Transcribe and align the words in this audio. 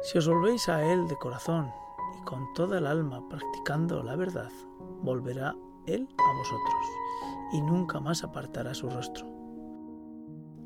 Si 0.00 0.16
os 0.16 0.28
volvéis 0.28 0.68
a 0.68 0.84
Él 0.84 1.08
de 1.08 1.16
corazón 1.16 1.72
y 2.18 2.22
con 2.22 2.52
toda 2.54 2.78
el 2.78 2.86
alma 2.86 3.28
practicando 3.28 4.02
la 4.04 4.14
verdad, 4.14 4.50
volverá 5.02 5.56
Él 5.86 6.08
a 6.18 6.38
vosotros 6.38 6.86
y 7.52 7.60
nunca 7.60 7.98
más 7.98 8.22
apartará 8.22 8.74
su 8.74 8.88
rostro. 8.88 9.26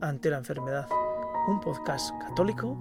Ante 0.02 0.28
la 0.30 0.36
enfermedad, 0.36 0.86
un 1.48 1.60
podcast 1.60 2.14
católico 2.20 2.76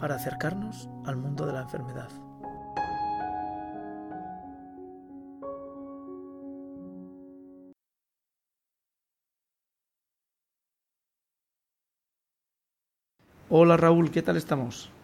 para 0.00 0.16
acercarnos 0.16 0.88
al 1.04 1.16
mundo 1.16 1.46
de 1.46 1.52
la 1.52 1.62
enfermedad. 1.62 2.10
Hola 13.48 13.76
Raúl, 13.76 14.10
¿qué 14.10 14.22
tal 14.22 14.36
estamos? 14.36 14.95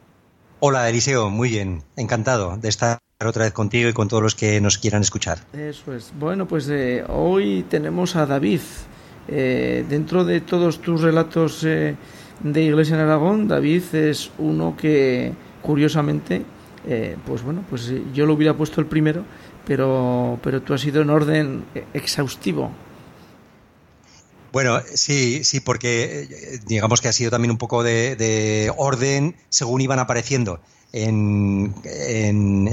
Hola 0.65 0.89
Eliseo, 0.89 1.29
muy 1.29 1.49
bien, 1.49 1.83
encantado 1.97 2.57
de 2.57 2.69
estar 2.69 3.01
otra 3.27 3.43
vez 3.43 3.53
contigo 3.53 3.89
y 3.89 3.93
con 3.93 4.07
todos 4.07 4.23
los 4.23 4.37
que 4.37 4.61
nos 4.61 4.79
quieran 4.79 5.03
escuchar. 5.03 5.39
Eso 5.53 5.93
es. 5.93 6.13
Bueno, 6.17 6.47
pues 6.47 6.69
eh, 6.69 7.05
hoy 7.09 7.65
tenemos 7.69 8.15
a 8.15 8.27
David. 8.27 8.61
Eh, 9.27 9.85
dentro 9.89 10.25
de 10.25 10.41
todos 10.41 10.81
tus 10.81 11.01
relatos 11.01 11.65
eh, 11.65 11.97
de 12.45 12.63
Iglesia 12.63 12.95
en 12.95 13.01
Aragón, 13.01 13.49
David 13.49 13.83
es 13.93 14.31
uno 14.39 14.77
que, 14.77 15.33
curiosamente, 15.63 16.45
pues 17.27 17.43
bueno, 17.43 17.65
pues 17.69 17.93
yo 18.15 18.25
lo 18.25 18.35
hubiera 18.35 18.55
puesto 18.55 18.81
el 18.81 18.87
primero, 18.87 19.25
pero, 19.67 20.39
pero 20.45 20.63
tú 20.63 20.75
has 20.75 20.85
ido 20.85 21.03
en 21.03 21.11
orden 21.11 21.65
exhaustivo. 21.93 22.71
Bueno, 24.53 24.83
sí, 24.95 25.45
sí, 25.45 25.61
porque 25.61 26.29
eh, 26.31 26.61
digamos 26.67 27.01
que 27.01 27.09
ha 27.09 27.13
sido 27.13 27.31
también 27.31 27.51
un 27.51 27.59
poco 27.59 27.83
de, 27.83 28.73
orden 28.77 29.35
según 29.49 29.81
iban 29.81 29.99
apareciendo 29.99 30.61
en, 30.93 31.75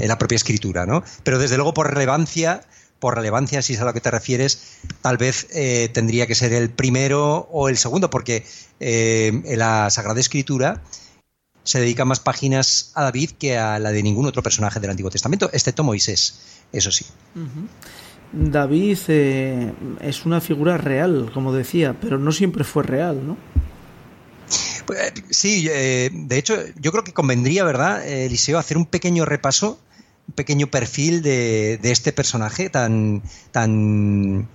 la 0.06 0.18
propia 0.18 0.36
escritura, 0.36 0.84
¿no? 0.84 1.02
Pero 1.24 1.38
desde 1.38 1.56
luego 1.56 1.72
por 1.72 1.92
relevancia, 1.92 2.62
por 2.98 3.14
relevancia, 3.14 3.62
si 3.62 3.72
es 3.72 3.80
a 3.80 3.86
lo 3.86 3.94
que 3.94 4.02
te 4.02 4.10
refieres, 4.10 4.78
tal 5.00 5.16
vez 5.16 5.46
eh, 5.52 5.88
tendría 5.92 6.26
que 6.26 6.34
ser 6.34 6.52
el 6.52 6.68
primero 6.68 7.48
o 7.50 7.70
el 7.70 7.78
segundo, 7.78 8.10
porque 8.10 8.44
eh, 8.78 9.42
en 9.44 9.58
la 9.58 9.88
Sagrada 9.88 10.20
Escritura 10.20 10.82
se 11.64 11.80
dedica 11.80 12.04
más 12.04 12.20
páginas 12.20 12.92
a 12.94 13.04
David 13.04 13.30
que 13.38 13.56
a 13.56 13.78
la 13.78 13.90
de 13.90 14.02
ningún 14.02 14.26
otro 14.26 14.42
personaje 14.42 14.80
del 14.80 14.90
Antiguo 14.90 15.10
Testamento, 15.10 15.48
excepto 15.52 15.82
Moisés, 15.82 16.40
eso 16.72 16.90
sí. 16.90 17.06
David 18.32 18.98
eh, 19.08 19.72
es 20.00 20.24
una 20.24 20.40
figura 20.40 20.78
real, 20.78 21.30
como 21.34 21.52
decía, 21.52 21.96
pero 22.00 22.18
no 22.18 22.30
siempre 22.30 22.64
fue 22.64 22.84
real, 22.84 23.26
¿no? 23.26 23.36
Pues, 24.86 25.00
eh, 25.00 25.12
sí, 25.30 25.68
eh, 25.70 26.10
de 26.12 26.38
hecho, 26.38 26.54
yo 26.80 26.92
creo 26.92 27.02
que 27.02 27.12
convendría, 27.12 27.64
¿verdad, 27.64 28.06
Eliseo, 28.06 28.58
hacer 28.58 28.76
un 28.76 28.86
pequeño 28.86 29.24
repaso, 29.24 29.80
un 30.28 30.34
pequeño 30.34 30.68
perfil 30.68 31.22
de, 31.22 31.80
este 31.82 32.12
personaje 32.12 32.70
tan, 32.70 33.22
tan, 33.50 34.48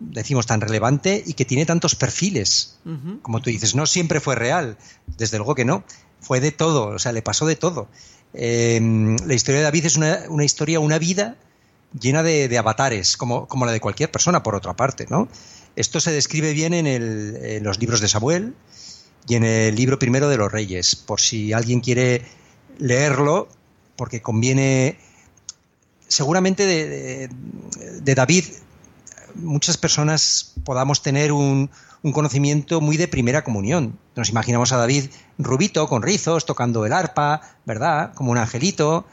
decimos, 0.00 0.46
tan 0.46 0.62
relevante 0.62 1.22
y 1.26 1.34
que 1.34 1.44
tiene 1.44 1.66
tantos 1.66 1.94
perfiles. 1.96 2.78
Como 3.20 3.42
tú 3.42 3.50
dices, 3.50 3.74
no 3.74 3.84
siempre 3.84 4.20
fue 4.20 4.36
real, 4.36 4.78
desde 5.18 5.36
luego 5.36 5.54
que 5.54 5.66
no, 5.66 5.84
fue 6.20 6.40
de 6.40 6.50
todo, 6.50 6.86
o 6.86 6.98
sea, 6.98 7.12
le 7.12 7.20
pasó 7.20 7.44
de 7.44 7.56
todo. 7.56 7.88
la 8.32 9.34
historia 9.34 9.58
de 9.58 9.64
David 9.64 9.84
es 9.84 9.96
una, 9.96 10.20
una 10.30 10.44
historia, 10.44 10.80
una 10.80 10.98
vida 10.98 11.36
llena 11.98 12.22
de, 12.22 12.58
avatares, 12.58 13.16
como, 13.16 13.46
como, 13.46 13.66
la 13.66 13.72
de 13.72 13.80
cualquier 13.80 14.10
persona, 14.10 14.42
por 14.42 14.54
otra 14.54 14.74
parte, 14.74 15.06
¿no? 15.08 15.28
Esto 15.76 16.00
se 16.00 16.10
describe 16.10 16.52
bien 16.52 16.74
en, 16.74 17.62
los 17.62 17.78
libros 17.78 18.00
de 18.00 18.08
Samuel 18.08 18.54
y 19.26 19.36
en 19.36 19.44
el 19.44 19.76
libro 19.76 19.98
primero 19.98 20.28
de 20.28 20.36
los 20.36 20.50
Reyes, 20.50 20.96
por 20.96 21.20
si 21.20 21.52
alguien 21.52 21.80
quiere 21.80 22.26
leerlo, 22.78 23.48
porque 23.96 24.20
conviene, 24.20 24.98
seguramente 26.08 26.66
de 26.66 28.14
David, 28.14 28.44
muchas 29.34 29.76
personas 29.76 30.54
podamos 30.64 31.02
tener 31.02 31.32
un, 31.32 31.70
un 32.02 32.12
conocimiento 32.12 32.80
muy 32.80 32.96
de 32.96 33.08
primera 33.08 33.42
comunión. 33.42 33.98
Nos 34.14 34.30
imaginamos 34.30 34.72
a 34.72 34.76
David 34.76 35.06
rubito, 35.38 35.88
con 35.88 36.02
rizos, 36.02 36.46
tocando 36.46 36.86
el 36.86 36.92
arpa, 36.92 37.40
¿verdad? 37.64 38.12
Como 38.14 38.30
un 38.30 38.38
angelito. 38.38 39.04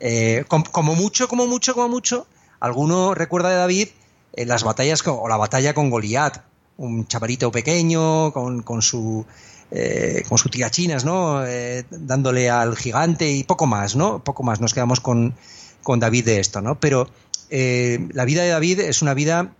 Eh, 0.00 0.44
como, 0.48 0.94
mucho, 0.94 1.28
como 1.28 1.46
mucho, 1.46 1.74
como 1.74 1.88
mucho, 1.88 2.26
alguno 2.60 3.14
recuerda 3.14 3.50
de 3.50 3.56
David 3.56 3.88
en 4.34 4.48
las 4.48 4.64
batallas 4.64 5.02
o 5.06 5.28
la 5.28 5.36
batalla 5.36 5.74
con 5.74 5.90
Goliat, 5.90 6.38
un 6.76 7.06
chavalito 7.06 7.50
pequeño 7.50 8.32
con, 8.32 8.82
su 8.82 9.24
eh, 9.70 10.22
con 10.28 10.38
sus 10.38 10.50
tirachinas, 10.50 11.04
¿no? 11.04 11.44
Eh, 11.44 11.84
dándole 11.90 12.50
al 12.50 12.76
gigante 12.76 13.30
y 13.30 13.44
poco 13.44 13.66
más, 13.66 13.96
¿no? 13.96 14.22
Poco 14.22 14.42
más. 14.42 14.60
Nos 14.60 14.74
quedamos 14.74 15.00
con, 15.00 15.34
con 15.82 16.00
David 16.00 16.26
de 16.26 16.40
esto, 16.40 16.60
¿no? 16.60 16.78
Pero 16.78 17.08
la 17.48 18.24
vida 18.24 18.42
de 18.42 18.50
David 18.50 18.80
es 18.80 19.02
una 19.02 19.14
vida 19.14 19.52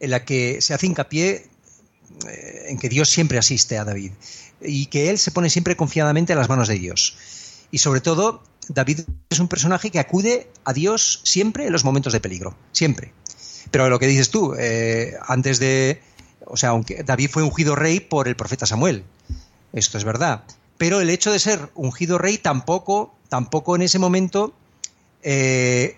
en 0.00 0.10
la 0.10 0.24
que 0.24 0.60
se 0.60 0.74
hace 0.74 0.86
hincapié 0.86 1.48
eh, 2.28 2.66
en 2.68 2.78
que 2.78 2.88
Dios 2.88 3.10
siempre 3.10 3.38
asiste 3.38 3.78
a 3.78 3.84
David 3.84 4.12
y 4.60 4.86
que 4.86 5.10
él 5.10 5.18
se 5.18 5.30
pone 5.30 5.50
siempre 5.50 5.76
confiadamente 5.76 6.32
en 6.32 6.38
las 6.38 6.48
manos 6.48 6.68
de 6.68 6.78
Dios. 6.78 7.16
Y 7.70 7.78
sobre 7.78 8.00
todo, 8.00 8.42
David 8.68 9.00
es 9.30 9.38
un 9.38 9.48
personaje 9.48 9.90
que 9.90 9.98
acude 9.98 10.48
a 10.64 10.72
Dios 10.72 11.20
siempre 11.24 11.66
en 11.66 11.72
los 11.72 11.84
momentos 11.84 12.12
de 12.12 12.20
peligro, 12.20 12.56
siempre. 12.72 13.12
Pero 13.70 13.88
lo 13.88 13.98
que 13.98 14.06
dices 14.06 14.30
tú, 14.30 14.54
eh, 14.58 15.14
antes 15.26 15.58
de, 15.58 16.00
o 16.46 16.56
sea, 16.56 16.70
aunque 16.70 17.02
David 17.02 17.30
fue 17.30 17.42
ungido 17.42 17.74
rey 17.74 18.00
por 18.00 18.28
el 18.28 18.36
profeta 18.36 18.66
Samuel, 18.66 19.04
esto 19.72 19.98
es 19.98 20.04
verdad. 20.04 20.44
Pero 20.78 21.00
el 21.00 21.10
hecho 21.10 21.32
de 21.32 21.38
ser 21.38 21.70
ungido 21.74 22.18
rey 22.18 22.38
tampoco, 22.38 23.14
tampoco 23.28 23.76
en 23.76 23.82
ese 23.82 23.98
momento 23.98 24.54
eh, 25.22 25.96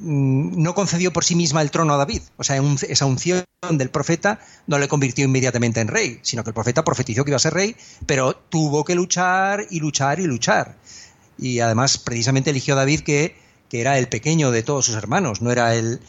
no 0.00 0.74
concedió 0.74 1.12
por 1.12 1.24
sí 1.24 1.34
misma 1.34 1.62
el 1.62 1.70
trono 1.70 1.94
a 1.94 1.96
David. 1.96 2.22
O 2.36 2.44
sea, 2.44 2.60
esa 2.88 3.06
unción 3.06 3.44
del 3.70 3.90
profeta 3.90 4.40
no 4.66 4.78
le 4.78 4.88
convirtió 4.88 5.24
inmediatamente 5.24 5.80
en 5.80 5.88
rey, 5.88 6.20
sino 6.22 6.44
que 6.44 6.50
el 6.50 6.54
profeta 6.54 6.84
profetizó 6.84 7.24
que 7.24 7.30
iba 7.30 7.36
a 7.36 7.40
ser 7.40 7.54
rey, 7.54 7.76
pero 8.06 8.34
tuvo 8.34 8.84
que 8.84 8.94
luchar 8.94 9.66
y 9.70 9.80
luchar 9.80 10.20
y 10.20 10.26
luchar. 10.26 10.76
Y 11.38 11.60
además, 11.60 11.98
precisamente 11.98 12.50
eligió 12.50 12.74
a 12.74 12.78
David 12.78 13.00
que, 13.00 13.36
que 13.68 13.80
era 13.80 13.98
el 13.98 14.08
pequeño 14.08 14.50
de 14.50 14.62
todos 14.62 14.86
sus 14.86 14.96
hermanos, 14.96 15.42
no 15.42 15.50
era 15.50 15.74
el, 15.74 16.00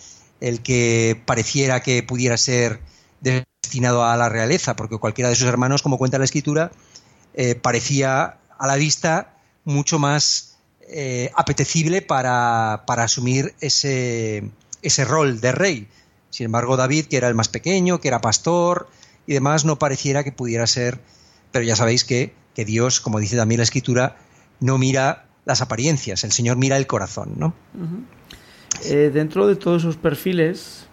el 0.42 0.62
que 0.62 1.22
pareciera 1.26 1.82
que 1.82 2.04
pudiera 2.04 2.38
ser 2.38 2.82
destinado 3.22 4.06
a 4.06 4.16
la 4.18 4.30
realeza, 4.30 4.76
porque 4.76 4.98
cualquiera 4.98 5.30
de 5.30 5.36
sus 5.36 5.48
hermanos, 5.48 5.82
como 5.82 5.98
cuenta 5.98 6.18
la 6.18 6.26
escritura, 6.26 6.72
eh, 7.34 7.56
parecía 7.56 8.38
a 8.58 8.68
la 8.68 8.76
vista 8.76 9.36
mucho 9.66 10.00
más 10.00 10.49
eh, 10.92 11.30
apetecible 11.36 12.02
para, 12.02 12.74
asumir 12.88 13.54
ese, 13.62 14.50
ese 14.82 15.06
rol 15.06 15.40
de 15.40 15.52
rey. 15.52 15.88
Sin 16.32 16.46
embargo, 16.46 16.78
David, 16.78 17.06
que 17.06 17.18
era 17.18 17.28
el 17.28 17.36
más 17.36 17.48
pequeño, 17.48 18.02
que 18.02 18.08
era 18.08 18.22
pastor 18.22 18.88
y 19.28 19.34
demás, 19.34 19.66
no 19.66 19.78
pareciera 19.78 20.24
que 20.24 20.32
pudiera 20.32 20.66
ser, 20.66 21.00
pero 21.52 21.64
ya 21.64 21.76
sabéis 21.76 22.06
que, 22.06 22.34
que 22.56 22.66
Dios, 22.66 23.02
como 23.02 23.20
dice 23.20 23.38
también 23.38 23.60
la 23.60 23.66
escritura, 23.66 24.18
no 24.60 24.80
mira 24.80 25.28
las 25.46 25.62
apariencias, 25.62 26.24
el 26.24 26.32
Señor 26.32 26.58
mira 26.58 26.76
el 26.76 26.88
corazón, 26.88 27.34
¿no? 27.38 27.54
Eh, 28.86 29.12
dentro 29.14 29.46
de 29.46 29.56
todos 29.56 29.84
esos 29.84 29.98
perfiles 29.98 30.88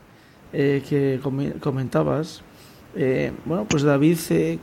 eh, 0.53 0.85
que 0.87 1.21
comentabas, 1.61 2.43
bueno, 3.47 3.67
pues 3.69 3.83
David 3.83 4.19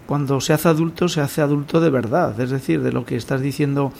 cuando 0.05 0.41
se 0.41 0.53
hace 0.53 0.67
adulto 0.67 1.07
se 1.07 1.21
hace 1.21 1.41
adulto 1.41 1.79
de 1.79 1.89
verdad, 1.89 2.39
es 2.39 2.51
decir, 2.51 2.81
de 2.81 2.91
lo 2.91 3.05
que 3.05 3.15
estás 3.15 3.41
diciendo 3.41 3.94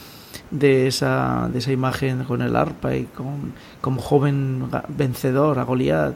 de 0.51 0.88
esa, 0.88 1.49
de 1.51 1.59
esa 1.59 1.71
imagen 1.71 2.23
con 2.23 2.41
el 2.41 2.55
arpa 2.55 2.95
y 2.95 3.05
con, 3.05 3.53
como 3.81 4.01
joven 4.01 4.69
vencedor 4.89 5.59
a 5.59 5.63
Goliat. 5.63 6.16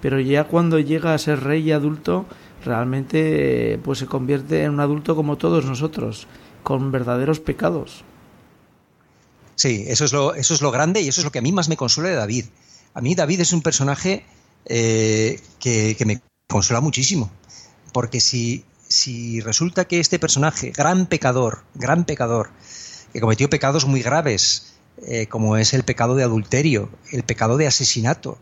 Pero 0.00 0.18
ya 0.20 0.44
cuando 0.44 0.78
llega 0.78 1.14
a 1.14 1.18
ser 1.18 1.42
rey 1.42 1.68
y 1.68 1.72
adulto, 1.72 2.26
realmente 2.64 3.78
pues 3.84 3.98
se 4.00 4.06
convierte 4.06 4.64
en 4.64 4.72
un 4.72 4.80
adulto 4.80 5.14
como 5.14 5.38
todos 5.38 5.64
nosotros, 5.64 6.26
con 6.62 6.90
verdaderos 6.90 7.40
pecados. 7.40 8.04
Sí, 9.54 9.84
eso 9.86 10.04
es 10.04 10.12
lo, 10.12 10.34
eso 10.34 10.54
es 10.54 10.62
lo 10.62 10.70
grande 10.70 11.00
y 11.00 11.08
eso 11.08 11.20
es 11.20 11.24
lo 11.24 11.30
que 11.30 11.38
a 11.38 11.42
mí 11.42 11.52
más 11.52 11.68
me 11.68 11.76
consuela 11.76 12.10
de 12.10 12.16
David. 12.16 12.46
A 12.94 13.00
mí 13.00 13.14
David 13.14 13.40
es 13.40 13.52
un 13.52 13.62
personaje 13.62 14.24
eh, 14.64 15.40
que, 15.58 15.94
que, 15.96 16.04
me 16.04 16.20
consuela 16.48 16.80
muchísimo. 16.80 17.30
Porque 17.92 18.20
si, 18.20 18.64
si 18.88 19.40
resulta 19.40 19.86
que 19.86 20.00
este 20.00 20.18
personaje, 20.18 20.70
gran 20.70 21.06
pecador, 21.06 21.64
gran 21.74 22.04
pecador, 22.04 22.50
que 23.12 23.20
cometió 23.20 23.48
pecados 23.50 23.86
muy 23.86 24.02
graves, 24.02 24.74
eh, 25.04 25.26
como 25.26 25.56
es 25.56 25.74
el 25.74 25.84
pecado 25.84 26.14
de 26.14 26.22
adulterio, 26.22 26.88
el 27.10 27.22
pecado 27.22 27.56
de 27.56 27.66
asesinato. 27.66 28.38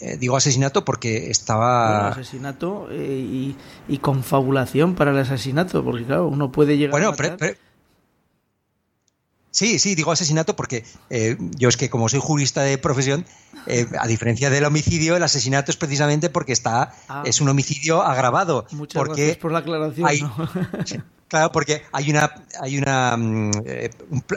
Eh, 0.00 0.16
digo 0.18 0.36
asesinato 0.36 0.84
porque 0.84 1.30
estaba... 1.30 2.08
asesinato 2.08 2.88
eh, 2.90 3.54
y, 3.88 3.98
confabulación 3.98 4.94
para 4.94 5.12
el 5.12 5.18
asesinato, 5.18 5.82
porque 5.82 6.04
claro, 6.04 6.28
uno 6.28 6.52
puede 6.52 6.76
llegar 6.76 7.02
a 7.02 7.10
matar... 7.10 7.56
Sí, 9.50 9.78
sí, 9.78 9.94
digo 9.94 10.12
asesinato 10.12 10.54
porque 10.54 10.84
yo 11.56 11.68
es 11.68 11.76
que 11.76 11.88
como 11.88 12.08
soy 12.08 12.20
jurista 12.22 12.62
de 12.62 12.76
profesión, 12.78 13.24
a 13.98 14.06
diferencia 14.06 14.50
del 14.50 14.64
homicidio, 14.64 15.16
el 15.16 15.22
asesinato 15.22 15.72
es 15.72 15.76
precisamente 15.76 16.28
porque 16.28 16.52
está 16.52 16.92
ah. 17.08 17.22
es 17.24 17.40
un 17.40 17.48
homicidio 17.48 18.02
agravado. 18.02 18.66
Muchas 18.72 19.02
porque 19.02 19.36
por 19.40 19.50
la 19.50 19.60
aclaración. 19.60 20.06
Claro, 21.28 21.52
porque 21.52 21.82
hay 21.92 22.10
una, 22.10 22.30
hay 22.58 22.78
una, 22.78 23.16
mm, 23.16 23.50
eh, 23.66 23.90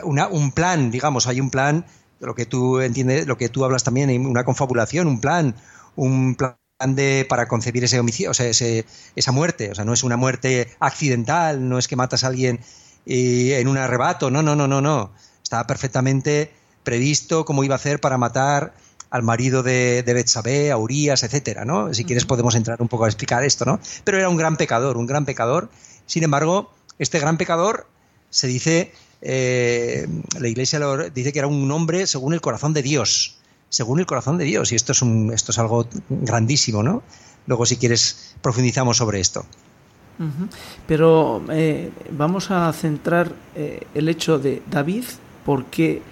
un, 0.03 0.51
plan, 0.51 0.91
digamos, 0.91 1.25
hay 1.25 1.39
un 1.39 1.49
plan, 1.49 1.85
lo 2.19 2.35
que 2.35 2.45
tú 2.45 2.81
entiendes, 2.81 3.27
lo 3.27 3.37
que 3.37 3.49
tú 3.49 3.63
hablas 3.63 3.83
también, 3.83 4.25
una 4.25 4.43
confabulación, 4.43 5.07
un 5.07 5.21
plan, 5.21 5.55
un 5.95 6.35
plan 6.35 6.57
de, 6.85 7.25
para 7.29 7.47
concebir 7.47 7.83
ese 7.83 7.99
homicidio, 7.99 8.31
o 8.31 8.33
sea, 8.33 8.47
esa 8.47 9.31
muerte. 9.31 9.71
O 9.71 9.75
sea, 9.75 9.85
no 9.85 9.93
es 9.93 10.03
una 10.03 10.17
muerte 10.17 10.69
accidental, 10.79 11.67
no 11.67 11.77
es 11.79 11.87
que 11.87 11.95
matas 11.95 12.23
a 12.23 12.27
alguien 12.27 12.59
eh, 13.05 13.57
en 13.59 13.67
un 13.67 13.77
arrebato, 13.77 14.29
no, 14.29 14.41
no, 14.43 14.55
no, 14.55 14.67
no, 14.67 14.81
no. 14.81 15.11
Estaba 15.41 15.65
perfectamente 15.67 16.51
previsto 16.83 17.45
cómo 17.45 17.63
iba 17.63 17.75
a 17.75 17.77
hacer 17.77 18.01
para 18.01 18.17
matar 18.17 18.73
al 19.09 19.23
marido 19.23 19.63
de, 19.63 20.03
de 20.03 20.13
Betsabé, 20.13 20.71
a 20.71 20.77
Urias, 20.77 21.23
etcétera, 21.23 21.65
¿no? 21.65 21.93
Si 21.93 22.05
quieres 22.05 22.25
podemos 22.25 22.55
entrar 22.55 22.81
un 22.81 22.87
poco 22.87 23.05
a 23.05 23.07
explicar 23.07 23.43
esto, 23.43 23.65
¿no? 23.65 23.79
Pero 24.03 24.17
era 24.17 24.29
un 24.29 24.37
gran 24.37 24.57
pecador, 24.57 24.97
un 24.97 25.05
gran 25.05 25.25
pecador. 25.25 25.69
Sin 26.05 26.23
embargo, 26.23 26.71
este 27.01 27.19
gran 27.19 27.37
pecador 27.37 27.87
se 28.29 28.45
dice, 28.45 28.93
eh, 29.23 30.07
la 30.39 30.47
iglesia 30.47 30.79
dice 31.13 31.33
que 31.33 31.39
era 31.39 31.47
un 31.47 31.69
hombre 31.71 32.05
según 32.05 32.35
el 32.35 32.41
corazón 32.41 32.73
de 32.73 32.83
Dios, 32.83 33.39
según 33.69 33.99
el 33.99 34.05
corazón 34.05 34.37
de 34.37 34.45
Dios, 34.45 34.71
y 34.71 34.75
esto 34.75 34.91
es, 34.91 35.01
un, 35.01 35.33
algo 35.57 35.87
grandísimo, 36.09 36.83
¿no? 36.83 37.01
Luego, 37.47 37.65
si 37.65 37.77
quieres, 37.77 38.35
profundizamos 38.43 38.97
sobre 38.97 39.19
esto. 39.19 39.47
Pero 40.85 41.43
eh, 41.49 41.89
vamos 42.11 42.51
a 42.51 42.71
centrar 42.71 43.33
eh, 43.55 43.87
el 43.95 44.07
hecho 44.07 44.37
de 44.37 44.61
David, 44.69 45.05
¿por 45.43 45.65
qué 45.65 46.03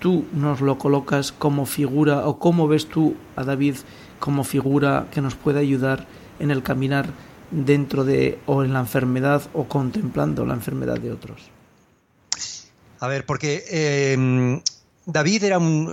tú 0.00 0.24
nos 0.32 0.62
lo 0.62 0.78
colocas 0.78 1.30
como 1.30 1.66
figura 1.66 2.26
o 2.26 2.38
cómo 2.38 2.66
ves 2.68 2.86
tú 2.86 3.16
a 3.36 3.44
David 3.44 3.76
como 4.18 4.44
figura 4.44 5.08
que 5.12 5.20
nos 5.20 5.34
puede 5.34 5.60
ayudar 5.60 6.06
en 6.38 6.50
el 6.50 6.62
caminar 6.62 7.10
dentro 7.50 8.04
de 8.04 8.38
o 8.46 8.62
en 8.62 8.72
la 8.72 8.80
enfermedad 8.80 9.42
o 9.54 9.64
contemplando 9.64 10.44
la 10.44 10.54
enfermedad 10.54 10.98
de 10.98 11.12
otros? 11.12 11.50
A 13.00 13.06
ver, 13.06 13.24
porque 13.24 13.64
em, 13.68 14.60
David 15.06 15.44
era 15.44 15.58
un, 15.58 15.92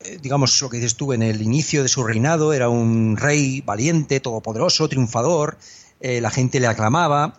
eh, 0.00 0.18
digamos, 0.20 0.60
lo 0.60 0.68
que 0.68 0.78
dices 0.78 0.96
tú, 0.96 1.12
en 1.12 1.22
el 1.22 1.42
inicio 1.42 1.82
de 1.82 1.88
su 1.88 2.02
reinado 2.02 2.52
era 2.52 2.68
un 2.68 3.16
rey 3.16 3.60
valiente, 3.60 4.20
todopoderoso, 4.20 4.88
triunfador, 4.88 5.58
eh, 6.00 6.20
la 6.20 6.30
gente 6.30 6.58
le 6.58 6.66
aclamaba. 6.66 7.34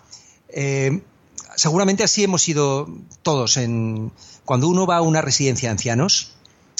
Eh, 0.48 1.01
seguramente 1.56 2.04
así 2.04 2.24
hemos 2.24 2.42
sido 2.42 2.88
todos. 3.21 3.57
En, 3.57 4.12
cuando 4.45 4.68
uno 4.68 4.86
va 4.86 4.98
a 4.98 5.01
una 5.01 5.21
residencia 5.21 5.69
de 5.69 5.74
ancianos 5.74 6.36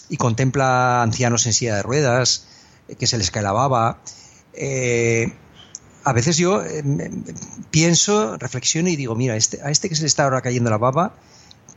y 0.10 0.18
contempla 0.18 1.02
ancianos 1.02 1.46
en 1.46 1.54
silla 1.54 1.76
de 1.76 1.84
ruedas, 1.84 2.48
que 2.98 3.08
se 3.08 3.18
les 3.18 3.32
cae 3.32 3.44
la 3.44 3.52
baba, 3.52 4.00
a 6.04 6.14
veces 6.14 6.38
yo 6.38 6.64
eh, 6.64 6.84
pienso, 7.72 8.38
reflexiono 8.38 8.90
y 8.90 8.96
digo, 8.96 9.16
mira, 9.16 9.36
este, 9.36 9.62
a 9.62 9.72
este 9.72 9.90
que 9.90 9.96
se 9.96 10.02
le 10.02 10.08
está 10.08 10.24
ahora 10.24 10.42
cayendo 10.42 10.70
la 10.70 10.78
baba, 10.78 11.14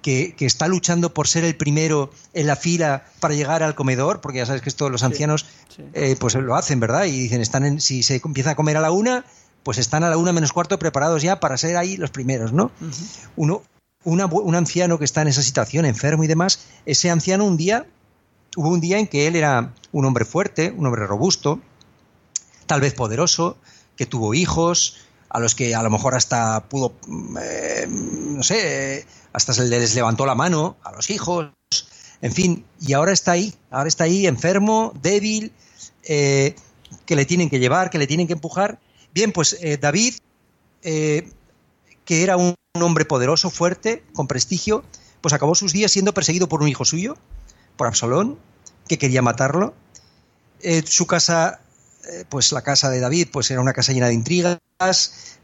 que, 0.03 0.35
está 0.39 0.69
luchando 0.69 1.13
por 1.13 1.27
ser 1.27 1.45
el 1.45 1.57
primero 1.57 2.13
en 2.33 2.47
la 2.47 2.55
fila 2.55 3.05
para 3.19 3.35
llegar 3.35 3.63
al 3.63 3.75
comedor, 3.75 4.21
porque 4.21 4.39
ya 4.39 4.47
sabes 4.47 4.63
que 4.63 4.69
esto 4.69 4.89
los 4.89 5.03
ancianos 5.03 5.47
eh, 5.95 6.17
pues 6.19 6.35
lo 6.35 6.55
hacen, 6.55 6.79
¿verdad? 6.79 7.07
Y 7.07 7.11
dicen, 7.11 7.41
están 7.41 7.65
en, 7.65 7.81
si 7.81 8.03
se 8.05 8.21
empieza 8.25 8.53
a 8.53 8.55
comer 8.55 8.77
a 8.77 8.81
la 8.81 8.93
una, 8.93 9.25
pues 9.65 9.79
están 9.79 10.05
a 10.05 10.11
la 10.11 10.17
una 10.17 10.33
menos 10.33 10.53
cuarto 10.53 10.79
preparados 10.79 11.23
ya 11.23 11.41
para 11.41 11.57
ser 11.57 11.77
ahí 11.77 11.97
los 11.97 12.11
primeros, 12.11 12.53
¿no? 12.53 12.71
Uno, 13.35 13.63
un 14.05 14.55
anciano 14.55 14.99
que 14.99 15.05
está 15.05 15.23
en 15.23 15.29
esa 15.29 15.43
situación, 15.43 15.85
enfermo 15.85 16.23
y 16.23 16.29
demás, 16.29 16.61
ese 16.85 17.11
anciano 17.11 17.45
un 17.45 17.57
día, 17.57 17.87
hubo 18.55 18.69
un 18.69 18.81
día 18.81 19.01
en 19.01 19.09
que 19.09 19.27
él 19.27 19.35
era 19.35 19.75
un 19.91 20.05
hombre 20.05 20.25
fuerte, 20.25 20.73
un 20.77 20.87
hombre 20.87 21.05
robusto, 21.05 21.61
tal 22.67 22.81
vez 22.81 22.95
poderoso, 22.95 23.59
que 23.97 24.07
tuvo 24.07 24.35
hijos, 24.35 24.97
a 25.29 25.41
los 25.41 25.55
que 25.55 25.75
a 25.75 25.83
lo 25.83 25.91
mejor 25.91 26.15
hasta 26.15 26.69
pudo, 26.69 26.95
eh, 27.43 27.87
no 27.89 28.43
sé, 28.43 29.07
hasta 29.33 29.53
se 29.53 29.65
les 29.65 29.95
levantó 29.95 30.27
la 30.27 30.35
mano 30.35 30.77
a 30.83 30.93
los 30.93 31.11
hijos, 31.11 31.51
en 32.23 32.33
fin, 32.33 32.65
y 32.81 32.93
ahora 32.93 33.13
está 33.13 33.33
ahí, 33.33 33.55
ahora 33.71 33.89
está 33.89 34.05
ahí 34.05 34.27
enfermo, 34.27 34.93
débil, 35.03 35.53
eh, 36.05 36.55
que 37.05 37.17
le 37.17 37.27
tienen 37.27 37.51
que 37.51 37.59
llevar, 37.59 37.91
que 37.91 37.99
le 37.99 38.07
tienen 38.07 38.27
que 38.27 38.35
empujar. 38.35 38.79
Bien, 39.13 39.33
pues 39.33 39.57
eh, 39.61 39.77
David, 39.77 40.15
que 40.83 41.25
era 42.09 42.37
un, 42.37 42.55
hombre 42.81 43.05
poderoso, 43.05 43.51
fuerte, 43.51 44.05
con 44.13 44.29
prestigio, 44.29 44.85
pues 45.21 45.33
acabó 45.33 45.55
sus 45.55 45.73
días 45.73 45.91
siendo 45.91 46.15
perseguido 46.15 46.49
por 46.49 46.63
un 46.63 46.69
hijo 46.69 46.85
suyo, 46.85 47.17
por 47.77 47.87
Absalón, 47.87 48.39
que 48.87 48.99
quería 48.99 49.23
matarlo. 49.23 49.75
su 50.85 51.07
casa 51.07 51.61
pues 52.29 52.53
la 52.53 52.63
casa 52.63 52.91
de 52.91 53.01
David 53.01 53.29
pues 53.33 53.51
era 53.51 53.61
una 53.61 53.73
casa 53.73 53.93
llena 53.93 54.09
de 54.09 54.15
intrigas 54.15 54.59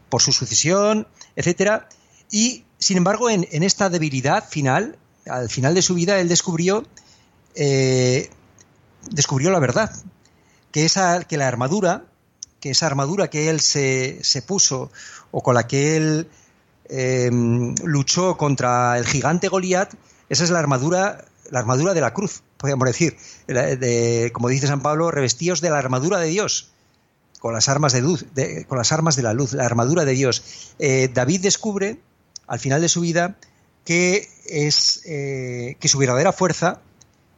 por 0.09 0.21
su 0.21 0.31
sucesión, 0.31 1.07
etcétera. 1.35 1.89
Y 2.31 2.65
sin 2.83 2.97
embargo, 2.97 3.29
en, 3.29 3.45
esta 3.63 3.89
debilidad 3.89 4.47
final, 4.47 4.97
al 5.25 5.49
final 5.49 5.73
de 5.73 5.81
su 5.81 5.93
vida, 5.93 6.19
él 6.19 6.27
descubrió, 6.27 6.85
eh, 7.55 8.29
descubrió 9.09 9.51
la 9.51 9.59
verdad, 9.59 9.91
que 10.71 10.85
esa, 10.85 11.23
que 11.23 11.37
la 11.37 11.47
armadura, 11.47 12.05
que 12.59 12.71
esa 12.71 12.87
armadura 12.87 13.29
que 13.29 13.49
él 13.49 13.61
se, 13.61 14.21
puso 14.45 14.91
o 15.31 15.41
con 15.41 15.55
la 15.55 15.67
que 15.67 15.95
él 15.95 16.27
em, 16.89 17.73
luchó 17.83 18.35
contra 18.37 18.97
el 18.97 19.05
gigante 19.05 19.47
Goliat, 19.47 19.93
esa 20.29 20.43
es 20.43 20.49
la 20.49 20.59
armadura, 20.59 21.25
la 21.49 21.59
armadura 21.59 21.93
de 21.93 22.01
la 22.01 22.13
cruz 22.13 22.43
podríamos 22.63 22.87
decir, 22.87 23.17
de, 23.45 24.31
como 24.33 24.47
dice 24.47 24.67
San 24.67 24.81
Pablo, 24.81 25.11
revestidos 25.11 25.59
de 25.59 25.69
la 25.69 25.79
armadura 25.79 26.17
de 26.17 26.27
Dios, 26.27 26.71
con 27.41 27.53
las 27.53 27.67
armas 27.67 27.91
de, 27.91 28.01
luz, 28.01 28.25
con 28.69 28.77
las 28.77 28.93
armas 28.93 29.17
de 29.17 29.21
la 29.21 29.33
luz, 29.33 29.51
la 29.51 29.65
armadura 29.65 30.05
de 30.05 30.13
Dios. 30.13 30.71
Eh, 30.79 31.09
David 31.13 31.41
descubre, 31.41 31.99
al 32.47 32.59
final 32.59 32.79
de 32.79 32.87
su 32.87 33.01
vida, 33.01 33.35
que, 33.83 34.29
es, 34.45 35.01
eh, 35.03 35.75
que 35.81 35.89
su 35.89 35.97
verdadera 35.97 36.31
fuerza, 36.31 36.79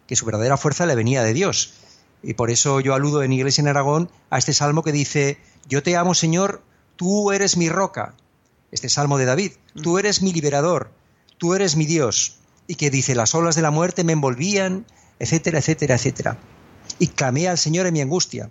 que 0.05 0.15
su 0.15 0.27
verdadera 0.27 0.57
fuerza 0.57 0.85
le 0.85 0.93
venía 0.93 1.23
de 1.23 1.33
Dios. 1.33 1.73
Y 2.21 2.35
por 2.35 2.51
eso 2.51 2.79
yo 2.79 2.93
aludo 2.93 3.23
en 3.23 3.33
Iglesia 3.33 3.63
en 3.63 3.67
Aragón 3.69 4.11
a 4.29 4.37
este 4.37 4.53
salmo 4.53 4.83
que 4.83 4.91
dice, 4.91 5.39
yo 5.67 5.81
te 5.81 5.97
amo 5.97 6.13
Señor, 6.13 6.61
tú 6.97 7.31
eres 7.31 7.57
mi 7.57 7.67
roca. 7.67 8.13
Este 8.71 8.89
salmo 8.89 9.17
de 9.17 9.25
David, 9.25 9.53
tú 9.81 9.97
eres 9.97 10.21
mi 10.21 10.33
liberador, 10.33 10.91
tú 11.39 11.55
eres 11.55 11.75
mi 11.75 11.87
Dios. 11.87 12.37
Y 12.67 12.75
que 12.75 12.89
dice, 12.89 13.15
las 13.15 13.35
olas 13.35 13.56
de 13.56 13.62
la 13.62 13.71
muerte 13.71 14.03
me 14.03 14.13
envolvían, 14.13 14.85
etcétera, 15.19 15.59
etcétera, 15.59 15.95
etcétera. 15.95 16.38
Y 17.00 17.07
clamé 17.07 17.47
al 17.47 17.57
Señor 17.57 17.85
en 17.85 17.94
mi 17.94 18.01
angustia. 18.01 18.50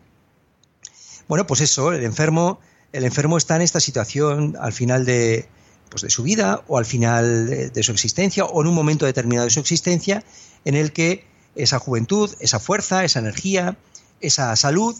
Bueno, 1.28 1.46
pues 1.46 1.60
eso, 1.60 1.92
el 1.92 2.04
enfermo, 2.04 2.60
el 2.92 3.04
enfermo 3.04 3.36
está 3.36 3.56
en 3.56 3.62
esta 3.62 3.80
situación 3.80 4.56
al 4.60 4.72
final 4.72 5.04
de, 5.04 5.48
pues 5.94 6.02
de 6.02 6.10
su 6.10 6.22
vida 6.22 6.64
o 6.66 6.78
al 6.78 6.86
final 6.86 7.72
de, 7.72 7.82
su 7.82 7.92
existencia 7.92 8.44
o 8.44 8.60
en 8.60 8.68
un 8.68 8.74
momento 8.74 9.06
determinado 9.06 9.46
de 9.46 9.50
su 9.50 9.60
existencia 9.60 10.24
en 10.64 10.74
el 10.74 10.92
que 10.92 11.24
esa 11.54 11.78
juventud, 11.78 12.34
esa 12.40 12.58
fuerza, 12.58 13.04
esa 13.04 13.20
energía, 13.20 13.76
esa 14.20 14.54
salud, 14.56 14.96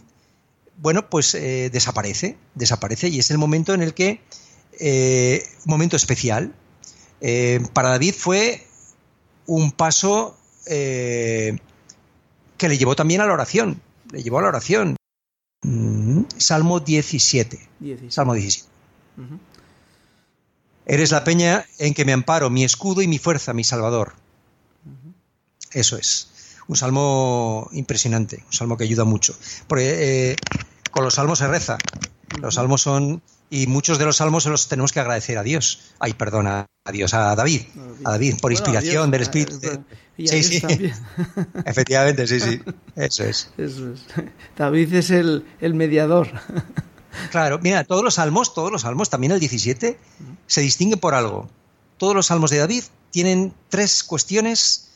bueno, 0.76 1.10
pues 1.10 1.34
eh, 1.34 1.68
desaparece, 1.72 2.36
desaparece 2.54 3.08
y 3.08 3.18
es 3.18 3.30
el 3.30 3.38
momento 3.38 3.74
en 3.74 3.82
el 3.82 3.92
que, 3.92 4.20
eh, 4.78 5.44
un 5.66 5.70
momento 5.70 5.96
especial. 5.96 6.54
Eh, 7.20 7.60
para 7.72 7.88
David 7.90 8.14
fue 8.16 8.66
un 9.46 9.72
paso 9.72 10.36
eh, 10.66 11.58
que 12.56 12.68
le 12.68 12.78
llevó 12.78 12.96
también 12.96 13.20
a 13.20 13.26
la 13.26 13.32
oración. 13.32 13.80
Le 14.10 14.22
llevó 14.22 14.38
a 14.38 14.42
la 14.42 14.48
oración. 14.48 14.96
Mm, 15.62 16.22
Salmo 16.36 16.80
17. 16.80 17.68
Salmo 18.08 18.34
17. 18.34 18.68
Eres 20.86 21.10
la 21.10 21.24
peña 21.24 21.64
en 21.78 21.94
que 21.94 22.04
me 22.04 22.12
amparo, 22.12 22.50
mi 22.50 22.64
escudo 22.64 23.00
y 23.00 23.08
mi 23.08 23.18
fuerza, 23.18 23.54
mi 23.54 23.64
salvador. 23.64 24.14
Eso 25.72 25.96
es. 25.96 26.30
Un 26.66 26.76
salmo 26.76 27.68
impresionante, 27.72 28.42
un 28.46 28.52
salmo 28.52 28.76
que 28.76 28.84
ayuda 28.84 29.04
mucho. 29.04 29.34
Porque 29.66 30.30
eh, 30.32 30.36
con 30.90 31.04
los 31.04 31.14
salmos 31.14 31.38
se 31.38 31.48
reza. 31.48 31.78
Los 32.40 32.54
salmos 32.54 32.82
son 32.82 33.22
y 33.50 33.66
muchos 33.66 33.98
de 33.98 34.04
los 34.04 34.16
salmos 34.16 34.44
se 34.44 34.50
los 34.50 34.68
tenemos 34.68 34.92
que 34.92 35.00
agradecer 35.00 35.38
a 35.38 35.42
Dios. 35.42 35.94
Ay, 35.98 36.14
perdona, 36.14 36.66
a 36.86 36.92
Dios, 36.92 37.14
a 37.14 37.34
David, 37.34 37.62
a 38.04 38.10
David, 38.10 38.34
por 38.42 38.52
inspiración 38.52 39.10
del 39.10 39.22
Espíritu. 39.22 39.58
sí, 40.18 40.42
sí. 40.42 40.62
Efectivamente, 41.64 42.26
sí, 42.26 42.40
sí. 42.40 42.60
Eso 42.96 43.24
es. 43.24 43.48
David 44.56 44.92
es 44.92 45.10
el, 45.10 45.44
mediador. 45.62 46.28
Claro, 47.30 47.58
mira, 47.62 47.84
todos 47.84 48.04
los 48.04 48.14
salmos, 48.14 48.52
todos 48.52 48.70
los 48.70 48.82
salmos, 48.82 49.08
también 49.08 49.32
el 49.32 49.40
17, 49.40 49.98
se 50.46 50.60
distinguen 50.60 50.98
por 50.98 51.14
algo. 51.14 51.48
Todos 51.96 52.14
los 52.14 52.26
salmos 52.26 52.50
de 52.50 52.58
David 52.58 52.84
tienen 53.10 53.54
tres 53.70 54.04
cuestiones 54.04 54.90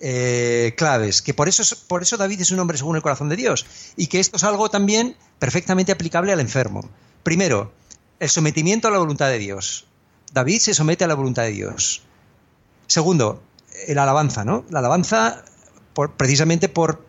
eh, 0.00 0.72
claves, 0.78 1.20
que 1.20 1.34
por 1.34 1.48
eso, 1.48 1.64
por 1.86 2.00
eso 2.00 2.16
David 2.16 2.40
es 2.40 2.50
un 2.50 2.60
hombre 2.60 2.78
según 2.78 2.96
el 2.96 3.02
corazón 3.02 3.28
de 3.28 3.36
Dios, 3.36 3.66
y 3.96 4.06
que 4.06 4.20
esto 4.20 4.38
es 4.38 4.44
algo 4.44 4.70
también 4.70 5.16
perfectamente 5.38 5.92
aplicable 5.92 6.32
al 6.32 6.40
enfermo. 6.40 6.88
Primero, 7.22 7.72
el 8.20 8.30
sometimiento 8.30 8.88
a 8.88 8.90
la 8.90 8.98
voluntad 8.98 9.28
de 9.28 9.38
Dios. 9.38 9.86
David 10.32 10.60
se 10.60 10.74
somete 10.74 11.04
a 11.04 11.08
la 11.08 11.14
voluntad 11.14 11.42
de 11.42 11.52
Dios. 11.52 12.02
Segundo, 12.86 13.42
la 13.88 14.02
alabanza, 14.02 14.44
¿no? 14.44 14.64
La 14.70 14.80
alabanza 14.80 15.44
precisamente 16.16 16.68
por, 16.68 17.04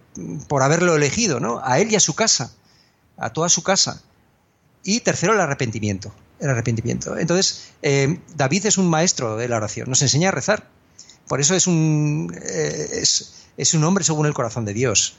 por 0.48 0.64
haberlo 0.64 0.96
elegido, 0.96 1.40
¿no? 1.40 1.62
A 1.64 1.80
él 1.80 1.92
y 1.92 1.96
a 1.96 2.00
su 2.00 2.16
casa, 2.16 2.54
a 3.18 3.32
toda 3.32 3.50
su 3.50 3.64
casa. 3.64 4.02
Y 4.84 5.02
tercero, 5.02 5.34
el 5.34 5.42
arrepentimiento. 5.42 6.14
el 6.40 6.50
arrepentimiento. 6.50 7.18
Entonces, 7.18 7.72
eh, 7.82 8.20
David 8.36 8.68
es 8.68 8.78
un 8.78 8.90
maestro 8.90 9.38
de 9.38 9.48
la 9.50 9.58
oración, 9.58 9.90
nos 9.90 10.02
enseña 10.02 10.30
a 10.30 10.32
rezar. 10.32 10.70
Por 11.28 11.42
eso 11.42 11.56
es 11.56 11.68
un, 11.68 12.34
eh, 12.42 13.04
es, 13.58 13.74
un 13.74 13.84
hombre 13.84 14.04
según 14.04 14.28
el 14.28 14.34
corazón 14.34 14.64
de 14.64 14.74
Dios. 14.74 15.16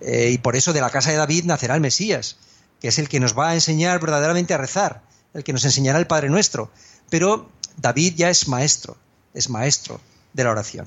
Eh, 0.00 0.30
y 0.32 0.38
por 0.38 0.56
eso 0.56 0.72
de 0.72 0.80
la 0.80 0.90
casa 0.90 1.10
de 1.10 1.16
David 1.16 1.44
nacerá 1.44 1.76
el 1.76 1.80
Mesías, 1.80 2.36
que 2.80 2.88
es 2.88 2.98
el 2.98 3.08
que 3.08 3.20
nos 3.20 3.38
va 3.38 3.50
a 3.50 3.54
enseñar 3.54 4.00
verdaderamente 4.00 4.54
a 4.54 4.58
rezar, 4.58 5.02
el 5.34 5.44
que 5.44 5.52
nos 5.52 5.64
enseñará 5.64 5.98
el 5.98 6.06
Padre 6.06 6.28
Nuestro. 6.28 6.70
Pero 7.10 7.50
David 7.76 8.14
ya 8.16 8.30
es 8.30 8.48
maestro, 8.48 8.96
es 9.34 9.48
maestro 9.50 10.00
de 10.32 10.44
la 10.44 10.50
oración. 10.50 10.86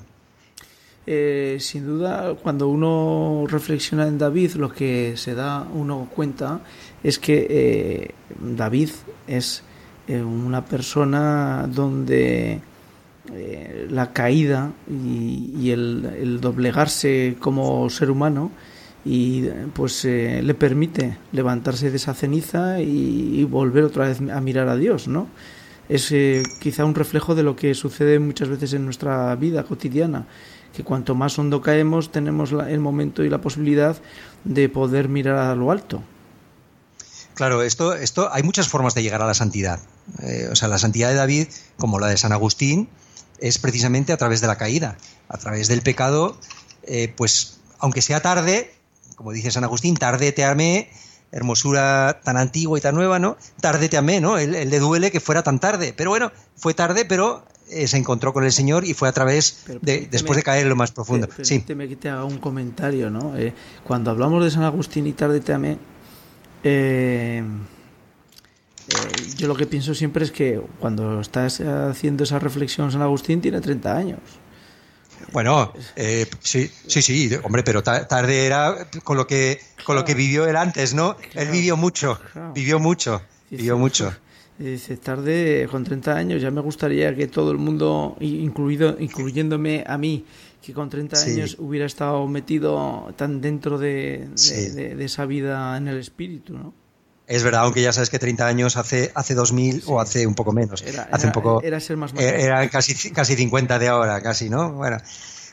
sin 1.06 1.86
duda, 1.86 2.34
cuando 2.42 2.68
uno 2.68 3.44
reflexiona 3.48 4.06
en 4.08 4.18
David, 4.18 4.54
lo 4.54 4.72
que 4.72 5.14
se 5.16 5.34
da 5.34 5.66
uno 5.72 6.08
cuenta 6.14 6.60
es 7.02 7.18
que 7.18 8.14
David 8.40 8.90
es 9.26 9.62
eh, 10.08 10.22
una 10.22 10.64
persona 10.64 11.66
donde 11.68 12.60
eh, 13.32 13.88
la 13.90 14.12
caída 14.12 14.72
y, 14.88 15.70
el, 15.70 16.38
doblegarse 16.40 17.36
como 17.40 17.90
ser 17.90 18.12
humano 18.12 18.52
y 19.06 19.48
pues 19.72 20.04
eh, 20.04 20.40
le 20.42 20.54
permite 20.54 21.16
levantarse 21.30 21.90
de 21.90 21.96
esa 21.96 22.12
ceniza 22.12 22.80
y, 22.80 23.44
volver 23.44 23.84
otra 23.84 24.08
vez 24.08 24.18
a 24.20 24.40
mirar 24.40 24.68
a 24.68 24.76
Dios, 24.76 25.06
¿no? 25.06 25.28
Es 25.88 26.12
quizá 26.58 26.84
un 26.84 26.96
reflejo 26.96 27.36
de 27.36 27.44
lo 27.44 27.54
que 27.54 27.72
sucede 27.74 28.18
muchas 28.18 28.48
veces 28.48 28.72
en 28.72 28.84
nuestra 28.84 29.36
vida 29.36 29.62
cotidiana, 29.62 30.26
que 30.74 30.82
cuanto 30.82 31.14
más 31.14 31.38
hondo 31.38 31.62
caemos 31.62 32.10
tenemos 32.10 32.50
el 32.50 32.80
momento 32.80 33.22
y 33.22 33.30
la 33.30 33.40
posibilidad 33.40 33.96
de 34.42 34.68
poder 34.68 35.08
mirar 35.08 35.38
a 35.38 35.54
lo 35.54 35.70
alto. 35.70 36.02
Claro, 37.36 37.62
esto, 37.62 37.94
esto 37.94 38.32
hay 38.32 38.42
muchas 38.42 38.66
formas 38.66 38.94
de 38.94 39.02
llegar 39.02 39.22
a 39.22 39.26
la 39.26 39.34
santidad. 39.34 39.78
Eh, 40.22 40.48
o 40.50 40.56
sea, 40.56 40.68
la 40.68 40.78
santidad 40.78 41.10
de 41.10 41.16
David, 41.16 41.48
como 41.76 42.00
la 42.00 42.08
de 42.08 42.16
San 42.16 42.32
Agustín, 42.32 42.88
es 43.38 43.58
precisamente 43.58 44.12
a 44.12 44.16
través 44.16 44.40
de 44.40 44.46
la 44.46 44.56
caída, 44.56 44.96
a 45.28 45.36
través 45.36 45.68
del 45.68 45.82
pecado, 45.82 46.38
eh, 46.84 47.12
pues 47.14 47.60
aunque 47.78 48.00
sea 48.00 48.20
tarde, 48.20 48.72
como 49.16 49.32
dice 49.32 49.50
San 49.50 49.64
Agustín, 49.64 49.96
tarde 49.96 50.30
te 50.30 50.44
amé, 50.44 50.88
hermosura 51.32 52.20
tan 52.22 52.36
antigua 52.36 52.78
y 52.78 52.80
tan 52.80 52.94
nueva, 52.94 53.18
¿no? 53.18 53.36
Tarde 53.60 53.88
te 53.88 53.96
amé, 53.96 54.20
¿no? 54.20 54.38
Él, 54.38 54.52
le 54.52 54.78
duele 54.78 55.10
que 55.10 55.20
fuera 55.20 55.42
tan 55.42 55.58
tarde, 55.58 55.92
pero 55.96 56.10
bueno, 56.10 56.30
fue 56.54 56.74
tarde, 56.74 57.04
pero 57.04 57.44
eh, 57.70 57.88
se 57.88 57.96
encontró 57.96 58.32
con 58.32 58.44
el 58.44 58.52
Señor 58.52 58.84
y 58.84 58.94
fue 58.94 59.08
a 59.08 59.12
través 59.12 59.64
de, 59.82 60.06
después 60.10 60.36
de 60.36 60.42
caer 60.42 60.62
en 60.62 60.68
lo 60.68 60.76
más 60.76 60.92
profundo. 60.92 61.28
sí. 61.42 61.60
que 61.62 61.96
te 61.96 62.08
haga 62.08 62.24
un 62.24 62.38
comentario, 62.38 63.10
¿no? 63.10 63.34
cuando 63.84 64.10
hablamos 64.10 64.44
de 64.44 64.50
San 64.50 64.62
Agustín 64.62 65.06
y 65.06 65.12
tarde 65.14 65.40
te 65.40 65.52
amé, 65.52 65.78
eh, 66.62 67.42
eh, 68.88 69.34
yo 69.36 69.48
lo 69.48 69.56
que 69.56 69.66
pienso 69.66 69.94
siempre 69.94 70.24
es 70.24 70.30
que 70.30 70.60
cuando 70.78 71.20
estás 71.20 71.60
haciendo 71.60 72.24
esa 72.24 72.38
reflexión 72.38 72.92
San 72.92 73.02
Agustín 73.02 73.40
tiene 73.40 73.60
30 73.60 73.96
años. 73.96 74.20
Bueno, 75.32 75.72
eh, 75.96 76.26
sí, 76.40 76.70
sí, 76.86 77.02
sí, 77.02 77.30
hombre, 77.42 77.62
pero 77.62 77.82
tarde 77.82 78.46
era 78.46 78.88
con 79.04 79.16
lo 79.16 79.26
que 79.26 79.60
con 79.84 79.94
lo 79.96 80.04
que 80.04 80.14
vivió 80.14 80.46
él 80.46 80.56
antes, 80.56 80.94
¿no? 80.94 81.16
él 81.34 81.48
vivió 81.48 81.76
mucho, 81.76 82.18
vivió 82.54 82.78
mucho, 82.78 83.22
vivió 83.50 83.78
mucho. 83.78 84.12
Dice, 84.58 84.96
tarde 84.96 85.68
con 85.70 85.84
30 85.84 86.16
años, 86.16 86.40
ya 86.40 86.50
me 86.50 86.62
gustaría 86.62 87.14
que 87.14 87.26
todo 87.26 87.52
el 87.52 87.58
mundo, 87.58 88.16
incluido, 88.20 88.96
incluyéndome 88.98 89.84
a 89.86 89.98
mí, 89.98 90.24
que 90.62 90.72
con 90.72 90.88
30 90.88 91.20
años 91.20 91.56
hubiera 91.58 91.84
estado 91.84 92.26
metido 92.26 93.12
tan 93.16 93.40
dentro 93.42 93.78
de, 93.78 94.28
esa 94.98 95.26
vida 95.26 95.76
en 95.76 95.88
el 95.88 95.98
espíritu, 95.98 96.54
¿no? 96.54 96.72
Es 97.26 97.42
verdad, 97.42 97.62
aunque 97.62 97.82
ya 97.82 97.92
sabes 97.92 98.10
que 98.10 98.18
30 98.18 98.46
años 98.46 98.76
hace, 98.76 99.10
hace 99.14 99.34
2000 99.34 99.84
o 99.86 100.00
hace 100.00 100.26
un 100.26 100.34
poco 100.34 100.52
menos. 100.52 100.82
Era, 100.82 101.08
hace 101.10 101.26
un 101.26 101.32
poco, 101.32 101.60
era 101.62 101.80
ser 101.80 101.96
más 101.96 102.12
Era 102.16 102.68
casi, 102.70 103.10
casi 103.10 103.34
50 103.34 103.78
de 103.78 103.88
ahora, 103.88 104.20
casi, 104.20 104.48
¿no? 104.48 104.72
Bueno. 104.72 104.98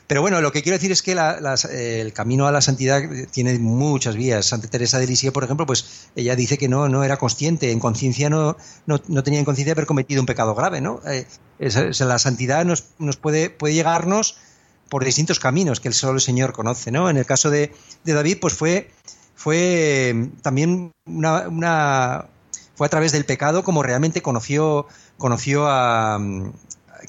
Pero 0.06 0.20
bueno, 0.20 0.42
lo 0.42 0.52
que 0.52 0.62
quiero 0.62 0.76
decir 0.76 0.92
es 0.92 1.02
que 1.02 1.12
el 1.12 2.12
camino 2.12 2.46
a 2.46 2.52
la 2.52 2.60
santidad 2.60 3.02
tiene 3.30 3.58
muchas 3.58 4.16
vías. 4.16 4.44
Santa 4.44 4.68
Teresa 4.68 4.98
de 4.98 5.06
Lisieux, 5.06 5.32
por 5.32 5.44
ejemplo, 5.44 5.64
pues 5.64 6.08
ella 6.14 6.36
dice 6.36 6.58
que 6.58 6.68
no, 6.68 6.90
no 6.90 7.04
era 7.04 7.16
consciente, 7.16 7.70
en 7.70 7.80
conciencia 7.80 8.28
no, 8.28 8.56
no, 8.86 9.22
tenía 9.22 9.38
en 9.38 9.46
conciencia 9.46 9.74
de 9.74 9.78
haber 9.78 9.86
cometido 9.86 10.20
un 10.20 10.26
pecado 10.26 10.54
grave, 10.54 10.82
¿no? 10.82 11.00
Eh, 11.06 11.26
la 11.58 12.18
santidad 12.18 12.66
nos, 12.66 12.84
nos 12.98 13.16
puede, 13.16 13.48
puede 13.48 13.72
llegarnos 13.72 14.36
por 14.88 15.04
distintos 15.04 15.40
caminos 15.40 15.80
que 15.80 15.88
el 15.88 15.94
solo 15.94 16.20
Señor 16.20 16.52
conoce, 16.52 16.90
¿no? 16.90 17.08
En 17.08 17.16
el 17.16 17.26
caso 17.26 17.50
de, 17.50 17.72
David, 18.04 18.38
pues 18.40 18.54
fue, 18.54 18.90
fue 19.44 20.08
em, 20.08 20.30
también 20.40 20.92
una, 21.04 22.24
fue 22.76 22.86
a 22.86 22.90
través 22.90 23.12
del 23.12 23.26
pecado 23.26 23.62
como 23.62 23.82
realmente 23.82 24.22
conoció, 24.22 24.86
conoció 25.18 25.66
a, 25.68 26.18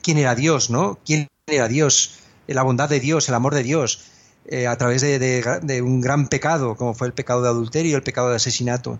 quién 0.03 0.17
era 0.17 0.35
Dios, 0.35 0.69
¿no? 0.69 0.99
¿Quién 1.05 1.29
era 1.47 1.69
Dios? 1.69 2.19
La 2.47 2.63
bondad 2.63 2.89
de 2.89 2.99
Dios, 2.99 3.29
el 3.29 3.35
amor 3.35 3.55
de 3.55 3.63
Dios, 3.63 4.01
eh, 4.47 4.67
a 4.67 4.77
través 4.77 5.01
de, 5.01 5.81
un 5.81 6.01
gran 6.01 6.27
pecado, 6.27 6.75
como 6.75 6.93
fue 6.93 7.07
el 7.07 7.13
pecado 7.13 7.41
de 7.41 7.47
adulterio, 7.47 7.95
el 7.95 8.03
pecado 8.03 8.29
de 8.29 8.35
asesinato. 8.35 8.99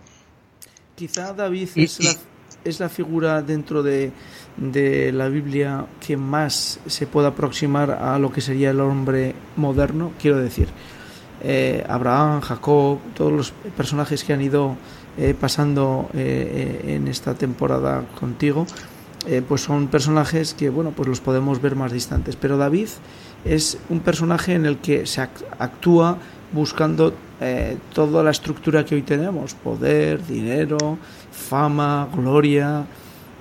Quizá 0.95 1.33
David 1.33 1.67
es, 1.75 2.01
la, 2.01 2.15
es 2.63 2.79
la 2.79 2.87
figura 2.87 3.41
dentro 3.41 3.83
de, 3.83 4.13
de 4.55 5.11
la 5.11 5.27
Biblia 5.27 5.87
que 5.99 6.15
más 6.15 6.79
se 6.87 7.05
pueda 7.05 7.27
aproximar 7.27 7.91
a 7.91 8.17
lo 8.17 8.31
que 8.31 8.39
sería 8.39 8.69
el 8.69 8.79
hombre 8.79 9.35
moderno, 9.57 10.13
quiero 10.21 10.37
decir, 10.37 10.69
eh, 11.43 11.83
Abraham, 11.87 12.41
Jacob, 12.41 12.99
todos 13.15 13.31
los 13.31 13.53
personajes 13.75 14.23
que 14.23 14.33
han 14.33 14.41
ido 14.41 14.75
eh, 15.17 15.35
pasando 15.39 16.09
eh, 16.13 16.95
en 16.95 17.07
esta 17.07 17.33
temporada 17.33 18.03
contigo, 18.19 18.65
pues 19.47 19.61
son 19.61 19.87
personajes 19.87 20.53
que, 20.53 20.69
bueno, 20.69 20.91
pues 20.91 21.09
los 21.09 21.19
podemos 21.19 21.59
ver 21.59 21.75
más 21.75 21.91
distantes. 21.91 22.35
Pero 22.35 22.57
David 22.57 22.89
es 23.43 23.79
un 23.89 23.99
personaje 24.01 24.53
en 24.53 24.67
el 24.67 24.77
que 24.77 25.07
se 25.07 25.19
actúa 25.19 26.19
buscando 26.51 27.11
toda 27.91 28.21
la 28.21 28.29
estructura 28.29 28.85
que 28.85 28.93
hoy 28.93 29.01
tenemos, 29.01 29.55
poder, 29.55 30.23
dinero, 30.27 30.99
fama, 31.31 32.07
gloria, 32.15 32.85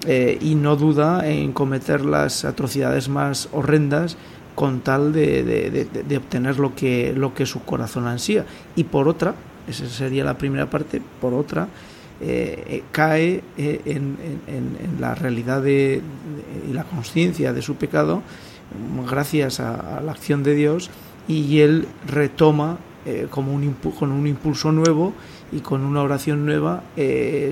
y 0.09 0.55
no 0.55 0.75
duda 0.77 1.29
en 1.29 1.53
cometer 1.53 2.03
las 2.03 2.47
atrocidades 2.47 3.11
más 3.11 3.51
horrendas 3.53 4.17
con 4.55 4.81
tal 4.81 5.13
de, 5.13 6.17
obtener 6.17 6.59
lo 6.59 6.75
que, 6.75 7.13
lo 7.17 7.35
que 7.35 7.47
su 7.47 7.63
corazón 7.65 8.07
ansía. 8.07 8.45
Y 8.77 8.85
por 8.85 9.09
otra, 9.09 9.35
esa 9.69 9.87
sería 9.87 10.25
la 10.25 10.39
primera 10.39 10.71
parte, 10.71 11.03
por 11.21 11.35
otra, 11.35 11.69
eh, 12.21 12.65
eh, 12.69 12.83
cae 12.93 13.43
en, 13.57 14.17
la 15.01 15.15
realidad 15.15 15.65
y 15.65 16.01
la 16.73 16.85
conciencia 16.85 17.53
de 17.53 17.63
su 17.63 17.75
pecado 17.77 18.23
gracias 19.09 19.61
a, 19.61 20.01
la 20.01 20.13
acción 20.13 20.43
de 20.43 20.55
Dios 20.55 20.91
y 21.29 21.61
él 21.61 21.87
retoma 22.07 22.79
como 23.31 23.53
un, 23.53 23.77
con 23.99 24.13
un 24.13 24.27
impulso 24.27 24.73
nuevo 24.73 25.13
y 25.53 25.59
con 25.61 25.83
una 25.83 26.03
oración 26.03 26.47
nueva 26.47 26.83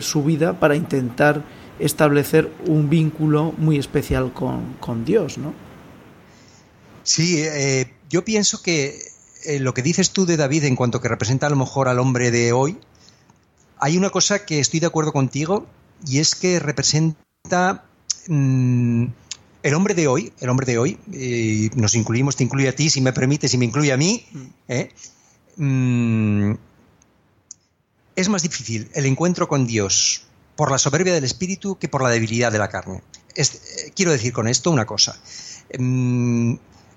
su 0.01 0.23
vida 0.25 0.59
para 0.59 0.77
intentar 0.77 1.43
establecer 1.83 2.51
un 2.67 2.89
vínculo 2.89 3.53
muy 3.59 3.77
especial 3.77 4.33
con, 4.33 5.05
Dios, 5.05 5.39
¿no? 5.39 5.53
Sí, 7.05 7.41
eh, 7.41 7.93
yo 8.09 8.25
pienso 8.25 8.63
que 8.63 8.99
eh, 9.45 9.59
lo 9.59 9.75
que 9.75 9.83
dices 9.83 10.11
tú 10.11 10.27
de 10.27 10.37
David 10.37 10.65
en 10.65 10.77
cuanto 10.77 11.01
que 11.01 11.09
representa 11.09 11.47
a 11.47 11.51
lo 11.51 11.57
mejor 11.57 11.89
al 11.89 11.99
hombre 11.99 12.31
de 12.31 12.53
hoy, 12.53 12.79
hay 13.79 13.97
una 13.97 14.11
cosa 14.11 14.45
que 14.45 14.61
estoy 14.61 14.81
de 14.81 14.87
acuerdo 14.87 15.13
contigo 15.13 15.67
y 16.07 16.19
es 16.19 16.35
que 16.35 16.61
representa 16.61 17.85
mm, 18.29 19.07
el 19.63 19.75
hombre 19.75 19.95
de 19.95 20.07
hoy, 20.07 20.33
el 20.41 20.49
hombre 20.49 20.67
de 20.67 20.79
hoy, 20.79 20.99
y 21.13 21.71
nos 21.75 21.95
incluimos, 21.95 22.37
te 22.37 22.45
incluye 22.45 22.69
a 22.69 22.77
ti, 22.77 22.91
si 22.91 23.01
me 23.01 23.13
permites, 23.13 23.53
y 23.55 23.59
me 23.59 23.65
incluye 23.65 23.93
a 23.93 23.97
mí, 23.97 24.25
mm. 24.33 24.47
¿eh? 24.69 24.93
mm, 25.57 26.53
es 28.15 28.29
más 28.29 28.43
difícil 28.43 28.91
el 28.95 29.07
encuentro 29.07 29.49
con 29.49 29.67
Dios 29.67 30.25
por 30.55 30.71
la 30.71 30.79
soberbia 30.79 31.15
del 31.15 31.25
espíritu 31.25 31.79
que 31.79 31.89
por 31.89 32.03
la 32.03 32.11
debilidad 32.11 32.53
de 32.53 32.59
la 32.59 32.69
carne. 32.69 33.03
Eh, 33.35 33.45
quiero 33.97 34.13
decir 34.13 34.33
con 34.33 34.47
esto 34.49 34.71
una 34.71 34.85
cosa. 34.85 35.19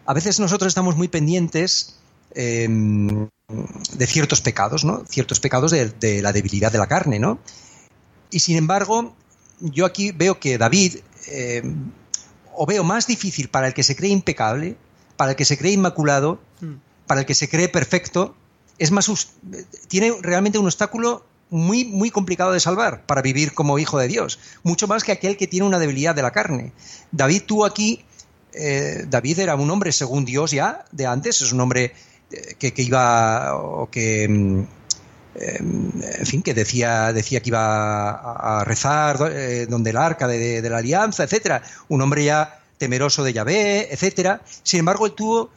A 0.06 0.14
veces 0.14 0.40
nosotros 0.40 0.70
estamos 0.70 0.96
muy 0.96 1.08
pendientes 1.08 1.96
em, 2.34 3.28
de 3.94 4.08
ciertos 4.08 4.42
pecados, 4.42 4.84
¿no? 4.84 5.04
Ciertos 5.08 5.40
pecados 5.40 5.72
de, 5.72 6.22
la 6.22 6.32
debilidad 6.32 6.72
de 6.72 6.78
la 6.78 6.88
carne, 6.88 7.20
¿no? 7.20 7.40
Y 8.32 8.40
sin 8.40 8.58
embargo, 8.58 9.16
yo 9.60 9.86
aquí 9.86 10.12
veo 10.12 10.40
que 10.40 10.58
David, 10.58 10.98
em, 11.28 11.92
o 12.54 12.66
veo 12.66 12.84
más 12.84 13.08
difícil 13.08 13.50
para 13.50 13.68
el 13.68 13.74
que 13.74 13.84
se 13.84 13.96
cree 13.96 14.12
impecable, 14.12 14.78
para 15.18 15.32
el 15.32 15.38
que 15.38 15.46
se 15.46 15.58
cree 15.58 15.74
inmaculado, 15.74 16.40
mm. 16.62 16.74
para 17.08 17.22
el 17.22 17.26
que 17.26 17.36
se 17.36 17.50
cree 17.50 17.70
perfecto, 17.70 18.36
es 18.78 18.92
más, 18.92 19.10
tiene 19.88 20.14
realmente 20.22 20.58
un 20.58 20.66
obstáculo 20.66 21.26
muy, 21.50 21.86
muy 21.86 22.12
complicado 22.12 22.52
de 22.52 22.60
salvar 22.60 23.06
para 23.06 23.22
vivir 23.22 23.54
como 23.54 23.80
hijo 23.80 23.98
de 23.98 24.08
Dios, 24.08 24.40
mucho 24.64 24.88
más 24.88 25.04
que 25.04 25.12
aquel 25.12 25.38
que 25.38 25.48
tiene 25.48 25.66
una 25.66 25.80
debilidad 25.80 26.16
de 26.16 26.22
la 26.22 26.32
carne. 26.32 26.74
David 27.12 27.44
tuvo 27.46 27.66
aquí, 27.66 28.04
eh, 28.58 29.06
David 29.08 29.40
era 29.40 29.56
un 29.56 29.70
hombre 29.70 29.92
según 29.92 30.24
Dios 30.24 30.52
ya 30.52 30.86
de 30.92 31.06
antes, 31.06 31.42
es 31.42 31.52
un 31.52 31.60
hombre 31.60 31.94
eh, 32.32 32.56
que, 32.58 32.82
iba 32.82 33.56
o 33.56 33.90
que, 33.90 34.28
mm, 34.30 34.64
en 35.36 36.26
fin, 36.26 36.42
que 36.42 36.54
decía, 36.54 37.12
decía 37.12 37.42
que 37.42 37.50
iba 37.50 38.12
a, 38.60 38.64
rezar 38.64 39.32
eh, 39.32 39.68
donde 39.70 39.90
el 39.90 39.98
arca 39.98 40.28
de, 40.28 40.62
la 40.70 40.78
alianza, 40.78 41.24
etcétera. 41.24 41.62
Un 41.90 42.02
hombre 42.02 42.24
ya 42.24 42.62
temeroso 42.78 43.24
de 43.24 43.34
Yahvé, 43.34 43.94
etcétera. 43.94 44.42
Sin 44.64 44.80
embargo, 44.80 45.06
él 45.06 45.14
tuvo, 45.14 45.50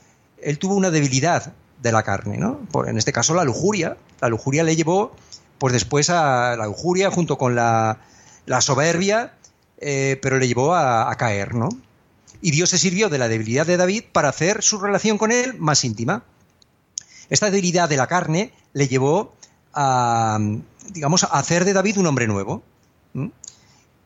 él 0.43 0.59
tuvo 0.59 0.75
una 0.75 0.91
debilidad 0.91 1.53
de 1.81 1.93
la 1.93 2.03
carne, 2.03 2.39
¿no? 2.39 2.61
En 2.87 2.99
este 2.99 3.13
caso, 3.13 3.35
la 3.35 3.45
lujuria. 3.45 3.97
La 4.21 4.29
lujuria 4.29 4.65
le 4.65 4.75
llevó, 4.75 5.15
pues 5.59 5.73
después 5.73 6.11
a 6.11 6.57
la 6.57 6.67
lujuria 6.67 7.11
junto 7.13 7.39
con 7.39 7.55
la, 7.55 7.99
soberbia, 8.61 9.35
eh, 9.81 10.19
pero 10.21 10.39
le 10.39 10.49
llevó 10.49 10.75
a 10.75 11.15
caer, 11.17 11.55
¿no? 11.55 11.69
Y 12.41 12.51
Dios 12.51 12.71
se 12.71 12.79
sirvió 12.79 13.09
de 13.09 13.19
la 13.19 13.29
debilidad 13.29 13.67
de 13.67 13.77
David 13.77 14.05
para 14.13 14.29
hacer 14.29 14.63
su 14.63 14.79
relación 14.79 15.19
con 15.19 15.33
él 15.33 15.55
más 15.59 15.85
íntima. 15.85 16.25
Esta 17.31 17.51
debilidad 17.51 17.89
de 17.89 17.97
la 17.97 18.07
carne 18.07 18.53
le 18.73 18.89
llevó 18.89 19.35
a, 19.75 20.39
digamos, 20.93 21.25
a 21.25 21.27
hacer 21.27 21.65
de 21.65 21.73
David 21.73 21.99
un 21.99 22.07
hombre 22.07 22.27
nuevo. 22.27 22.63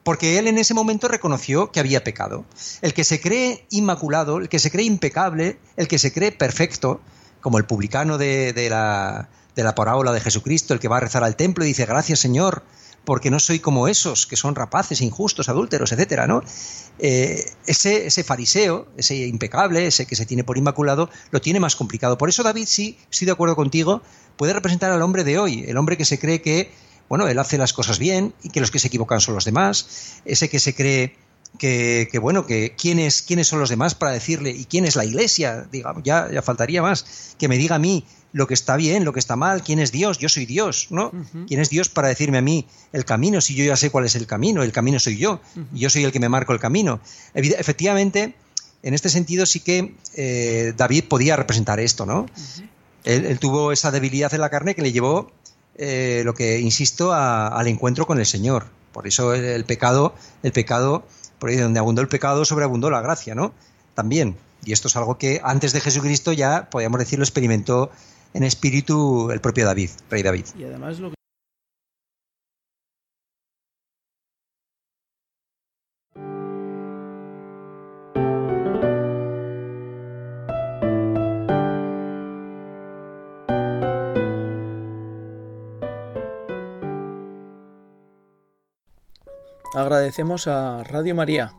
Porque 0.02 0.38
él 0.38 0.48
en 0.48 0.58
ese 0.58 0.74
momento 0.74 1.06
reconoció 1.06 1.70
que 1.70 1.78
había 1.78 2.02
pecado. 2.02 2.44
El 2.80 2.92
que 2.92 3.04
se 3.04 3.20
cree 3.20 3.66
inmaculado, 3.70 4.38
el 4.38 4.48
que 4.48 4.58
se 4.58 4.70
cree 4.70 4.84
impecable, 4.84 5.58
el 5.76 5.86
que 5.86 5.98
se 5.98 6.12
cree 6.12 6.32
perfecto, 6.32 7.00
como 7.40 7.58
el 7.58 7.66
publicano 7.66 8.18
de, 8.18 8.66
la, 8.70 9.28
de 9.54 9.62
la 9.62 9.74
parábola 9.74 10.12
de 10.12 10.20
Jesucristo, 10.20 10.74
el 10.74 10.80
que 10.80 10.88
va 10.88 10.96
a 10.96 11.00
rezar 11.00 11.22
al 11.22 11.36
templo 11.36 11.64
y 11.64 11.68
dice, 11.68 11.86
gracias 11.86 12.18
Señor, 12.20 12.64
porque 13.04 13.30
no 13.30 13.40
soy 13.40 13.58
como 13.58 13.88
esos 13.88 14.26
que 14.26 14.36
son 14.36 14.54
rapaces, 14.54 15.00
injustos, 15.00 15.48
adúlteros, 15.48 15.92
etcétera, 15.92 16.26
¿no? 16.26 16.42
Eh, 16.98 17.44
ese, 17.66 18.06
ese, 18.06 18.24
fariseo, 18.24 18.86
ese 18.96 19.26
impecable, 19.26 19.86
ese 19.86 20.06
que 20.06 20.16
se 20.16 20.26
tiene 20.26 20.44
por 20.44 20.58
inmaculado, 20.58 21.10
lo 21.30 21.40
tiene 21.40 21.60
más 21.60 21.74
complicado. 21.74 22.18
Por 22.18 22.28
eso, 22.28 22.42
David, 22.42 22.66
sí, 22.66 22.98
estoy 23.10 23.26
de 23.26 23.32
acuerdo 23.32 23.56
contigo, 23.56 24.02
puede 24.36 24.52
representar 24.52 24.92
al 24.92 25.02
hombre 25.02 25.24
de 25.24 25.38
hoy, 25.38 25.64
el 25.66 25.76
hombre 25.76 25.96
que 25.96 26.04
se 26.04 26.18
cree 26.18 26.42
que, 26.42 26.70
bueno, 27.08 27.26
él 27.26 27.38
hace 27.38 27.58
las 27.58 27.72
cosas 27.72 27.98
bien 27.98 28.34
y 28.42 28.50
que 28.50 28.60
los 28.60 28.70
que 28.70 28.78
se 28.78 28.88
equivocan 28.88 29.20
son 29.20 29.34
los 29.34 29.44
demás, 29.44 30.20
ese 30.24 30.48
que 30.48 30.60
se 30.60 30.74
cree 30.74 31.16
que, 31.58 32.18
bueno, 32.20 32.46
que 32.46 32.74
quiénes, 32.76 33.22
quiénes 33.22 33.48
son 33.48 33.60
los 33.60 33.68
demás 33.68 33.94
para 33.94 34.12
decirle 34.12 34.50
y 34.50 34.64
quién 34.64 34.84
es 34.84 34.96
la 34.96 35.04
iglesia, 35.04 35.68
digamos, 35.70 36.02
ya, 36.02 36.30
ya 36.32 36.42
faltaría 36.42 36.82
más, 36.82 37.34
que 37.38 37.48
me 37.48 37.58
diga 37.58 37.76
a 37.76 37.78
mí 37.78 38.06
lo 38.32 38.46
que 38.46 38.54
está 38.54 38.76
bien, 38.76 39.04
lo 39.04 39.12
que 39.12 39.20
está 39.20 39.36
mal, 39.36 39.62
quién 39.62 39.78
es 39.78 39.92
Dios, 39.92 40.18
yo 40.18 40.28
soy 40.28 40.46
Dios, 40.46 40.88
¿no? 40.90 41.12
¿Quién 41.46 41.60
es 41.60 41.68
Dios 41.68 41.88
para 41.88 42.08
decirme 42.08 42.38
a 42.38 42.42
mí 42.42 42.66
el 42.92 43.04
camino 43.04 43.40
si 43.40 43.54
yo 43.54 43.64
ya 43.64 43.76
sé 43.76 43.90
cuál 43.90 44.06
es 44.06 44.16
el 44.16 44.26
camino? 44.26 44.62
El 44.62 44.72
camino 44.72 44.98
soy 44.98 45.18
yo, 45.18 45.40
y 45.74 45.80
yo 45.80 45.90
soy 45.90 46.04
el 46.04 46.12
que 46.12 46.20
me 46.20 46.28
marco 46.28 46.52
el 46.52 46.58
camino. 46.58 47.00
Efectivamente, 47.34 48.34
en 48.82 48.94
este 48.94 49.08
sentido 49.10 49.46
sí 49.46 49.60
que 49.60 49.94
eh, 50.14 50.72
David 50.76 51.04
podía 51.08 51.36
representar 51.36 51.78
esto, 51.78 52.06
¿no? 52.06 52.26
él, 53.04 53.38
tuvo 53.38 53.72
esa 53.72 53.90
debilidad 53.90 54.32
en 54.34 54.40
la 54.40 54.50
carne 54.50 54.74
que 54.74 54.82
le 54.82 54.92
llevó, 54.92 55.30
eh, 55.76 56.22
lo 56.24 56.34
que 56.34 56.60
insisto, 56.60 57.12
al 57.12 57.66
encuentro 57.68 58.06
con 58.06 58.18
el 58.18 58.26
Señor. 58.26 58.66
Por 58.92 59.06
eso 59.06 59.34
el, 59.34 59.64
pecado, 59.64 60.14
el 60.42 60.52
pecado, 60.52 61.04
por 61.38 61.50
ahí 61.50 61.56
donde 61.56 61.80
abundó 61.80 62.02
el 62.02 62.08
pecado, 62.08 62.44
sobreabundó 62.44 62.90
la 62.90 63.00
gracia, 63.00 63.34
¿no? 63.34 63.52
También. 63.94 64.36
Y 64.64 64.72
esto 64.72 64.88
es 64.88 64.96
algo 64.96 65.18
que 65.18 65.40
antes 65.42 65.72
de 65.72 65.80
Jesucristo 65.80 66.32
ya, 66.32 66.68
podríamos 66.70 66.98
decirlo, 66.98 67.24
experimentó 67.24 67.90
en 68.34 68.42
espíritu 68.42 69.30
el 69.30 69.40
propio 69.40 69.64
David, 69.64 69.90
rey 70.10 70.22
David. 70.22 70.46
Y 70.58 70.64
además 70.64 70.98
lo 70.98 71.10
que 71.10 71.16
Agradecemos 89.74 90.48
a 90.48 90.84
Radio 90.84 91.14
María 91.14 91.54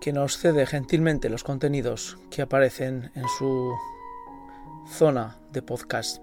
que 0.00 0.12
nos 0.12 0.38
cede 0.38 0.66
gentilmente 0.66 1.28
los 1.28 1.44
contenidos 1.44 2.16
que 2.30 2.42
aparecen 2.42 3.10
en 3.14 3.28
su 3.38 3.74
zona 4.88 5.38
de 5.52 5.62
podcast. 5.62 6.22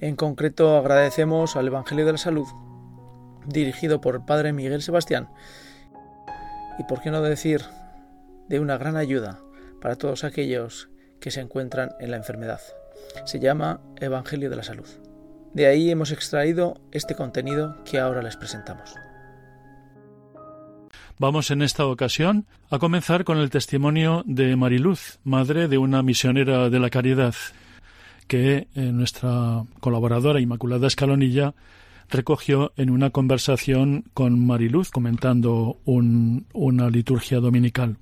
En 0.00 0.16
concreto 0.16 0.76
agradecemos 0.76 1.56
al 1.56 1.66
Evangelio 1.66 2.06
de 2.06 2.12
la 2.12 2.18
Salud, 2.18 2.46
dirigido 3.46 4.00
por 4.00 4.24
Padre 4.24 4.52
Miguel 4.52 4.82
Sebastián, 4.82 5.28
y 6.78 6.84
por 6.84 7.00
qué 7.00 7.10
no 7.10 7.20
decir, 7.20 7.62
de 8.48 8.60
una 8.60 8.78
gran 8.78 8.96
ayuda 8.96 9.40
para 9.80 9.96
todos 9.96 10.24
aquellos 10.24 10.88
que 11.20 11.30
se 11.30 11.40
encuentran 11.40 11.90
en 11.98 12.10
la 12.10 12.16
enfermedad. 12.16 12.60
Se 13.24 13.40
llama 13.40 13.80
Evangelio 13.96 14.50
de 14.50 14.56
la 14.56 14.62
Salud. 14.62 14.88
De 15.52 15.66
ahí 15.66 15.90
hemos 15.90 16.12
extraído 16.12 16.80
este 16.92 17.14
contenido 17.14 17.82
que 17.84 17.98
ahora 17.98 18.22
les 18.22 18.36
presentamos. 18.36 18.94
Vamos 21.20 21.50
en 21.50 21.62
esta 21.62 21.84
ocasión 21.84 22.46
a 22.70 22.78
comenzar 22.78 23.24
con 23.24 23.38
el 23.38 23.50
testimonio 23.50 24.22
de 24.24 24.54
Mariluz, 24.54 25.18
madre 25.24 25.66
de 25.66 25.76
una 25.76 26.00
misionera 26.00 26.70
de 26.70 26.78
la 26.78 26.90
caridad, 26.90 27.34
que 28.28 28.68
eh, 28.76 28.80
nuestra 28.92 29.64
colaboradora 29.80 30.40
Inmaculada 30.40 30.86
Escalonilla 30.86 31.54
recogió 32.08 32.72
en 32.76 32.90
una 32.90 33.10
conversación 33.10 34.04
con 34.14 34.46
Mariluz 34.46 34.90
comentando 34.90 35.80
una 35.84 36.88
liturgia 36.88 37.40
dominical. 37.40 37.96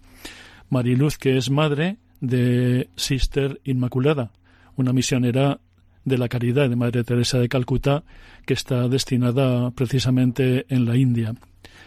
Mariluz, 0.68 1.16
que 1.16 1.38
es 1.38 1.48
madre 1.48 1.96
de 2.20 2.90
Sister 2.96 3.62
Inmaculada, 3.64 4.30
una 4.76 4.92
misionera 4.92 5.58
de 6.04 6.18
la 6.18 6.28
caridad 6.28 6.68
de 6.68 6.76
Madre 6.76 7.02
Teresa 7.02 7.38
de 7.38 7.48
Calcuta, 7.48 8.04
que 8.44 8.52
está 8.52 8.88
destinada 8.88 9.70
precisamente 9.70 10.66
en 10.68 10.84
la 10.84 10.98
India, 10.98 11.34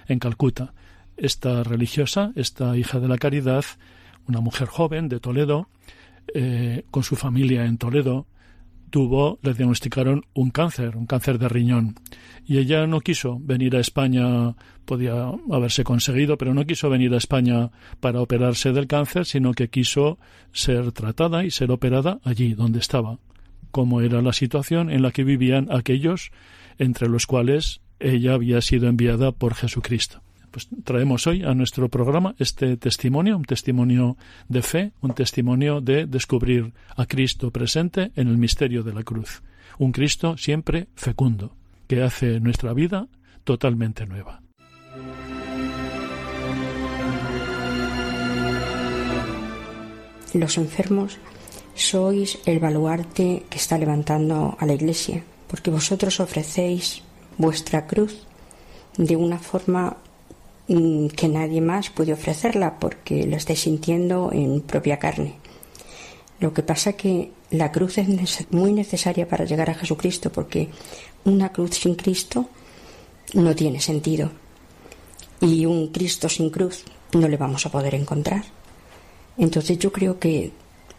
en 0.08 0.18
Calcuta 0.18 0.74
esta 1.22 1.64
religiosa, 1.64 2.32
esta 2.36 2.78
hija 2.78 3.00
de 3.00 3.08
la 3.08 3.18
caridad, 3.18 3.66
una 4.28 4.42
mujer 4.42 4.68
joven 4.68 5.10
de 5.10 5.20
Toledo, 5.20 5.70
eh, 6.34 6.86
con 6.92 7.04
su 7.04 7.16
familia 7.16 7.66
en 7.66 7.78
Toledo, 7.78 8.28
tuvo, 8.90 9.40
le 9.42 9.54
diagnosticaron 9.54 10.26
un 10.34 10.50
cáncer, 10.52 10.98
un 10.98 11.06
cáncer 11.06 11.38
de 11.40 11.50
riñón. 11.50 11.96
Y 12.46 12.58
ella 12.58 12.88
no 12.88 13.02
quiso 13.02 13.40
venir 13.40 13.76
a 13.76 13.80
España, 13.80 14.56
podía 14.86 15.32
haberse 15.52 15.84
conseguido, 15.84 16.38
pero 16.38 16.54
no 16.54 16.66
quiso 16.66 16.90
venir 16.90 17.14
a 17.14 17.18
España 17.18 17.72
para 18.00 18.22
operarse 18.22 18.72
del 18.72 18.88
cáncer, 18.88 19.26
sino 19.26 19.54
que 19.54 19.70
quiso 19.70 20.18
ser 20.52 20.92
tratada 20.92 21.44
y 21.46 21.52
ser 21.52 21.72
operada 21.72 22.20
allí 22.24 22.54
donde 22.54 22.80
estaba, 22.80 23.20
como 23.72 24.02
era 24.02 24.22
la 24.22 24.34
situación 24.34 24.90
en 24.90 25.02
la 25.02 25.12
que 25.12 25.24
vivían 25.24 25.68
aquellos 25.72 26.32
entre 26.78 27.10
los 27.10 27.28
cuales 27.28 27.82
ella 28.00 28.34
había 28.34 28.62
sido 28.62 28.88
enviada 28.88 29.32
por 29.32 29.54
Jesucristo. 29.54 30.22
Pues 30.52 30.68
traemos 30.84 31.28
hoy 31.28 31.44
a 31.44 31.54
nuestro 31.54 31.90
programa 31.90 32.34
este 32.40 32.76
testimonio, 32.78 33.38
un 33.38 33.46
testimonio 33.46 34.18
de 34.48 34.62
fe, 34.64 34.92
un 35.02 35.14
testimonio 35.14 35.80
de 35.80 36.08
descubrir 36.08 36.74
a 36.96 37.06
Cristo 37.06 37.52
presente 37.52 38.12
en 38.16 38.28
el 38.28 38.38
misterio 38.38 38.82
de 38.82 38.94
la 38.94 39.04
cruz. 39.04 39.44
Un 39.78 39.92
Cristo 39.92 40.38
siempre 40.38 40.88
fecundo, 40.96 41.56
que 41.88 42.02
hace 42.02 42.40
nuestra 42.40 42.74
vida 42.74 43.08
totalmente 43.44 44.08
nueva. 44.08 44.42
Los 50.34 50.58
enfermos 50.58 51.18
sois 51.76 52.40
el 52.46 52.60
baluarte 52.60 53.46
que 53.50 53.58
está 53.58 53.78
levantando 53.78 54.58
a 54.60 54.66
la 54.66 54.74
Iglesia, 54.74 55.24
porque 55.48 55.70
vosotros 55.72 56.20
ofrecéis 56.20 57.04
vuestra 57.38 57.86
cruz 57.86 58.28
de 58.98 59.16
una 59.16 59.40
forma 59.40 59.98
que 61.16 61.28
nadie 61.28 61.62
más 61.62 61.90
puede 61.90 62.14
ofrecerla 62.14 62.78
porque 62.78 63.26
lo 63.26 63.36
estáis 63.36 63.62
sintiendo 63.62 64.30
en 64.32 64.62
propia 64.62 65.00
carne. 65.00 65.34
Lo 66.40 66.54
que 66.54 66.62
pasa 66.62 66.94
que 66.94 67.32
la 67.50 67.72
cruz 67.72 67.98
es 67.98 68.08
muy 68.52 68.72
necesaria 68.72 69.28
para 69.28 69.46
llegar 69.46 69.72
a 69.72 69.74
Jesucristo 69.74 70.32
porque 70.32 70.70
una 71.26 71.52
cruz 71.52 71.72
sin 71.76 71.96
Cristo 71.96 72.50
no 73.34 73.56
tiene 73.56 73.82
sentido 73.82 74.32
y 75.42 75.66
un 75.66 75.88
Cristo 75.88 76.30
sin 76.30 76.52
cruz 76.52 76.84
no 77.14 77.28
le 77.28 77.38
vamos 77.38 77.66
a 77.66 77.72
poder 77.72 77.96
encontrar. 77.96 78.44
Entonces 79.40 79.80
yo 79.80 79.92
creo 79.92 80.20
que 80.20 80.52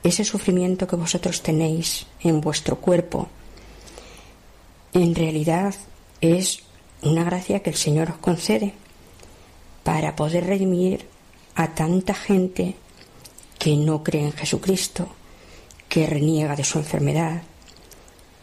ese 0.02 0.24
sufrimiento 0.24 0.88
que 0.88 0.96
vosotros 0.96 1.42
tenéis 1.42 2.06
en 2.20 2.40
vuestro 2.40 2.76
cuerpo 2.76 3.28
en 4.92 5.14
realidad 5.14 5.76
es 6.20 6.64
una 7.02 7.22
gracia 7.22 7.60
que 7.60 7.70
el 7.70 7.76
Señor 7.76 8.10
os 8.10 8.16
concede 8.16 8.74
para 9.82 10.16
poder 10.16 10.46
redimir 10.46 11.06
a 11.54 11.74
tanta 11.74 12.14
gente 12.14 12.76
que 13.58 13.76
no 13.76 14.02
cree 14.02 14.24
en 14.24 14.32
Jesucristo, 14.32 15.08
que 15.88 16.06
reniega 16.06 16.56
de 16.56 16.64
su 16.64 16.78
enfermedad, 16.78 17.42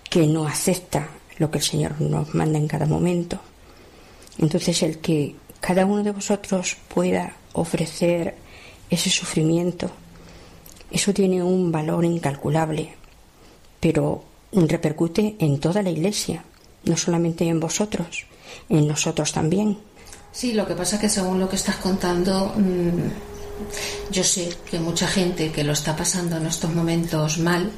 que 0.10 0.28
no 0.28 0.45
acepta 0.47 1.10
lo 1.38 1.50
que 1.50 1.60
el 1.60 1.63
Señor 1.63 2.00
nos 2.02 2.34
manda 2.34 2.58
en 2.58 2.67
cada 2.67 2.86
momento. 2.86 3.39
Entonces 4.38 4.84
el 4.84 5.00
que 5.00 5.36
cada 5.60 5.86
uno 5.86 6.04
de 6.04 6.12
vosotros 6.12 6.78
pueda 6.88 7.36
ofrecer 7.54 8.36
ese 8.89 9.10
sufrimiento, 9.10 9.89
eso 10.91 11.13
tiene 11.13 11.43
un 11.43 11.71
valor 11.71 12.06
incalculable, 12.06 12.93
pero 13.80 14.23
repercute 14.52 15.36
en 15.39 15.60
toda 15.60 15.82
la 15.82 15.89
Iglesia, 15.89 16.43
no 16.86 16.95
solamente 16.95 17.47
en 17.47 17.60
vosotros, 17.60 18.26
en 18.69 18.88
nosotros 18.88 19.32
también. 19.34 19.78
Sí, 20.31 20.53
lo 20.53 20.67
que 20.67 20.75
pasa 20.75 20.95
es 20.95 21.01
que 21.01 21.09
según 21.09 21.39
lo 21.39 21.49
que 21.49 21.55
estás 21.55 21.77
contando, 21.77 22.53
mm, 22.55 24.11
yo 24.11 24.23
sé 24.23 24.49
que 24.69 24.79
mucha 24.79 25.07
gente 25.07 25.51
que 25.51 25.63
lo 25.63 25.73
está 25.73 25.95
pasando 25.95 26.37
en 26.37 26.45
estos 26.45 26.73
momentos 26.73 27.39
mal, 27.39 27.71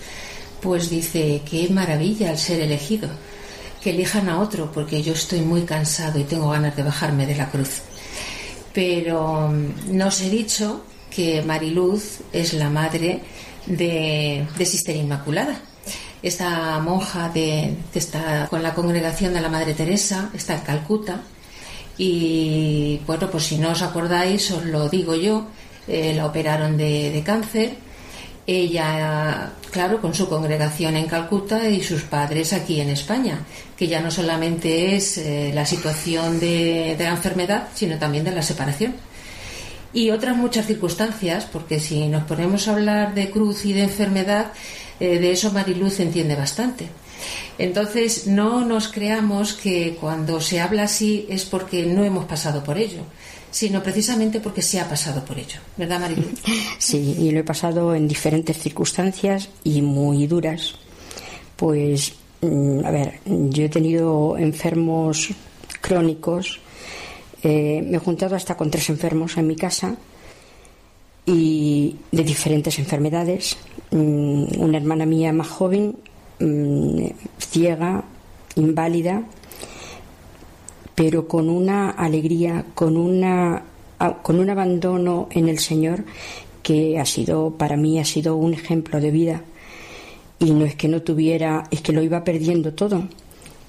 pues 0.62 0.89
dice 0.89 1.41
que 1.49 1.69
maravilla 1.69 2.31
el 2.31 2.38
ser 2.38 2.59
elegido, 2.59 3.09
que 3.81 3.91
elijan 3.91 4.27
a 4.29 4.39
otro, 4.39 4.71
porque 4.71 5.01
yo 5.01 5.13
estoy 5.13 5.39
muy 5.41 5.62
cansado 5.63 6.19
y 6.19 6.23
tengo 6.23 6.49
ganas 6.49 6.75
de 6.75 6.83
bajarme 6.83 7.25
de 7.25 7.35
la 7.35 7.49
cruz. 7.49 7.81
Pero 8.73 9.49
mm, 9.49 9.97
no 9.97 10.07
os 10.07 10.21
he 10.21 10.29
dicho 10.29 10.83
que 11.09 11.41
Mariluz 11.41 12.19
es 12.33 12.53
la 12.53 12.69
madre 12.69 13.21
de, 13.65 14.45
de 14.57 14.65
Sister 14.65 14.95
Inmaculada. 14.95 15.62
Esta 16.21 16.79
monja 16.79 17.29
de, 17.29 17.77
que 17.93 17.99
está 17.99 18.47
con 18.49 18.62
la 18.62 18.73
congregación 18.73 19.33
de 19.33 19.41
la 19.41 19.49
Madre 19.49 19.73
Teresa, 19.73 20.29
está 20.33 20.55
en 20.55 20.62
Calcuta. 20.62 21.21
Y 21.99 22.99
bueno, 23.05 23.29
pues 23.29 23.43
si 23.43 23.59
no 23.59 23.69
os 23.69 23.83
acordáis, 23.83 24.49
os 24.49 24.65
lo 24.65 24.89
digo 24.89 25.13
yo, 25.13 25.45
eh, 25.88 26.13
la 26.15 26.25
operaron 26.25 26.77
de, 26.77 27.12
de 27.12 27.21
cáncer 27.21 27.75
ella, 28.51 29.51
claro, 29.69 30.01
con 30.01 30.15
su 30.15 30.27
congregación 30.27 30.95
en 30.95 31.05
Calcuta 31.05 31.69
y 31.69 31.83
sus 31.83 32.01
padres 32.01 32.51
aquí 32.51 32.81
en 32.81 32.89
España, 32.89 33.45
que 33.77 33.88
ya 33.88 34.01
no 34.01 34.09
solamente 34.09 34.95
es 34.95 35.19
eh, 35.19 35.51
la 35.53 35.67
situación 35.67 36.39
de, 36.39 36.95
la 36.97 37.09
enfermedad, 37.09 37.67
sino 37.75 37.99
también 37.99 38.23
de 38.23 38.31
la 38.31 38.41
separación. 38.41 38.95
Y 39.93 40.09
otras 40.09 40.35
muchas 40.35 40.65
circunstancias, 40.65 41.45
porque 41.45 41.79
si 41.79 42.07
nos 42.07 42.23
ponemos 42.23 42.67
a 42.67 42.73
hablar 42.73 43.13
de 43.13 43.29
cruz 43.29 43.65
y 43.65 43.73
de 43.73 43.83
enfermedad, 43.83 44.47
eh, 44.99 45.19
de 45.19 45.31
eso 45.31 45.51
Mariluz 45.51 45.99
entiende 45.99 46.35
bastante. 46.35 46.89
Entonces, 47.58 48.27
no 48.27 48.65
nos 48.65 48.88
creamos 48.88 49.53
que 49.53 49.97
cuando 49.99 50.41
se 50.41 50.60
habla 50.60 50.84
así 50.84 51.25
es 51.29 51.45
porque 51.45 51.86
no 51.86 52.03
hemos 52.03 52.25
pasado 52.25 52.63
por 52.63 52.77
ello 52.77 53.03
sino 53.51 53.82
precisamente 53.82 54.39
porque 54.39 54.62
se 54.62 54.79
ha 54.79 54.88
pasado 54.88 55.23
por 55.25 55.38
ello, 55.38 55.60
¿verdad, 55.77 55.99
María? 55.99 56.17
Sí, 56.77 57.15
y 57.19 57.32
lo 57.32 57.39
he 57.39 57.43
pasado 57.43 57.95
en 57.95 58.08
diferentes 58.08 58.58
circunstancias 58.58 59.49
y 59.63 59.82
muy 59.82 60.27
duras. 60.27 60.75
Pues, 61.55 62.13
mm, 62.41 62.86
a 62.86 62.91
ver, 62.91 63.19
yo 63.25 63.63
he 63.63 63.69
tenido 63.69 64.38
enfermos 64.38 65.29
crónicos, 65.82 66.60
eh, 67.41 67.82
me 67.86 67.97
he 67.97 67.99
juntado 67.99 68.36
hasta 68.36 68.55
con 68.55 68.69
tres 68.69 68.89
enfermos 68.89 69.38
en 69.38 69.47
mi 69.47 69.55
casa 69.55 69.95
y 71.25 71.95
de 72.12 72.23
diferentes 72.23 72.77
enfermedades. 72.79 73.58
Mm, 73.91 74.60
una 74.60 74.77
hermana 74.77 75.05
mía 75.05 75.34
más 75.34 75.47
joven, 75.47 75.95
mm, 76.39 77.06
ciega, 77.38 78.04
inválida, 78.56 79.23
pero 80.95 81.28
con 81.28 81.49
una 81.49 81.91
alegría, 81.91 82.65
con, 82.75 82.97
una, 82.97 83.63
con 84.21 84.39
un 84.39 84.49
abandono 84.49 85.30
en 85.32 85.47
el 85.47 85.60
Señor 85.60 86.04
que 86.62 86.99
ha 86.99 87.06
sido, 87.06 87.52
para 87.52 87.78
mí, 87.78 87.99
ha 87.99 88.06
sido 88.06 88.36
un 88.36 88.54
ejemplo 88.54 88.99
de 88.99 89.12
vida. 89.12 89.41
Y 90.39 90.52
no 90.52 90.65
es 90.65 90.75
que 90.75 90.88
no 90.88 91.02
tuviera, 91.02 91.63
es 91.71 91.82
que 91.82 91.93
lo 91.93 92.02
iba 92.02 92.23
perdiendo 92.23 92.73
todo, 92.73 93.04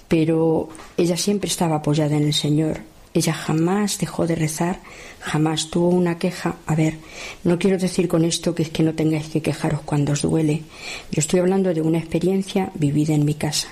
pero 0.09 0.69
ella 0.97 1.17
siempre 1.17 1.49
estaba 1.49 1.77
apoyada 1.77 2.17
en 2.17 2.25
el 2.25 2.35
Señor. 2.35 2.81
Ella 3.13 3.33
jamás 3.33 3.99
dejó 3.99 4.27
de 4.27 4.37
rezar, 4.37 4.81
jamás 5.19 5.69
tuvo 5.69 5.89
una 5.89 6.19
queja. 6.19 6.57
A 6.67 6.77
ver, 6.77 6.99
no 7.43 7.59
quiero 7.59 7.77
decir 7.77 8.07
con 8.07 8.25
esto 8.25 8.55
que 8.55 8.63
es 8.63 8.71
que 8.71 8.85
no 8.85 8.95
tengáis 8.95 9.29
que 9.29 9.43
quejaros 9.43 9.81
cuando 9.83 10.13
os 10.13 10.23
duele. 10.23 10.63
Yo 11.11 11.21
estoy 11.21 11.41
hablando 11.41 11.75
de 11.75 11.83
una 11.83 11.99
experiencia 11.99 12.71
vivida 12.75 13.15
en 13.15 13.25
mi 13.25 13.35
casa. 13.35 13.69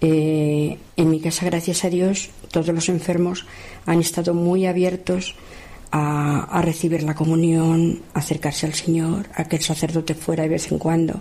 Eh, 0.00 0.76
en 0.96 1.10
mi 1.10 1.20
casa, 1.20 1.46
gracias 1.46 1.84
a 1.84 1.90
Dios, 1.90 2.30
todos 2.50 2.68
los 2.68 2.88
enfermos 2.88 3.46
han 3.86 4.00
estado 4.00 4.34
muy 4.34 4.66
abiertos 4.66 5.36
a, 5.92 6.60
recibir 6.62 7.04
la 7.04 7.14
comunión, 7.14 8.02
a 8.12 8.18
acercarse 8.18 8.66
al 8.66 8.74
Señor, 8.74 9.26
a 9.34 9.44
que 9.44 9.56
el 9.56 9.62
sacerdote 9.62 10.14
fuera 10.14 10.42
de 10.42 10.50
vez 10.50 10.70
en 10.72 10.78
cuando 10.78 11.20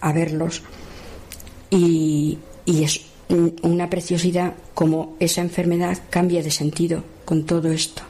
a 0.00 0.12
verlos. 0.12 0.62
Y, 1.70 2.38
y 2.64 2.84
es 2.84 3.09
una 3.62 3.88
preciosidad 3.88 4.54
como 4.74 5.16
esa 5.20 5.40
enfermedad 5.40 5.98
cambia 6.10 6.42
de 6.42 6.50
sentido 6.50 7.04
con 7.24 7.44
todo 7.44 7.70
esto. 7.70 8.02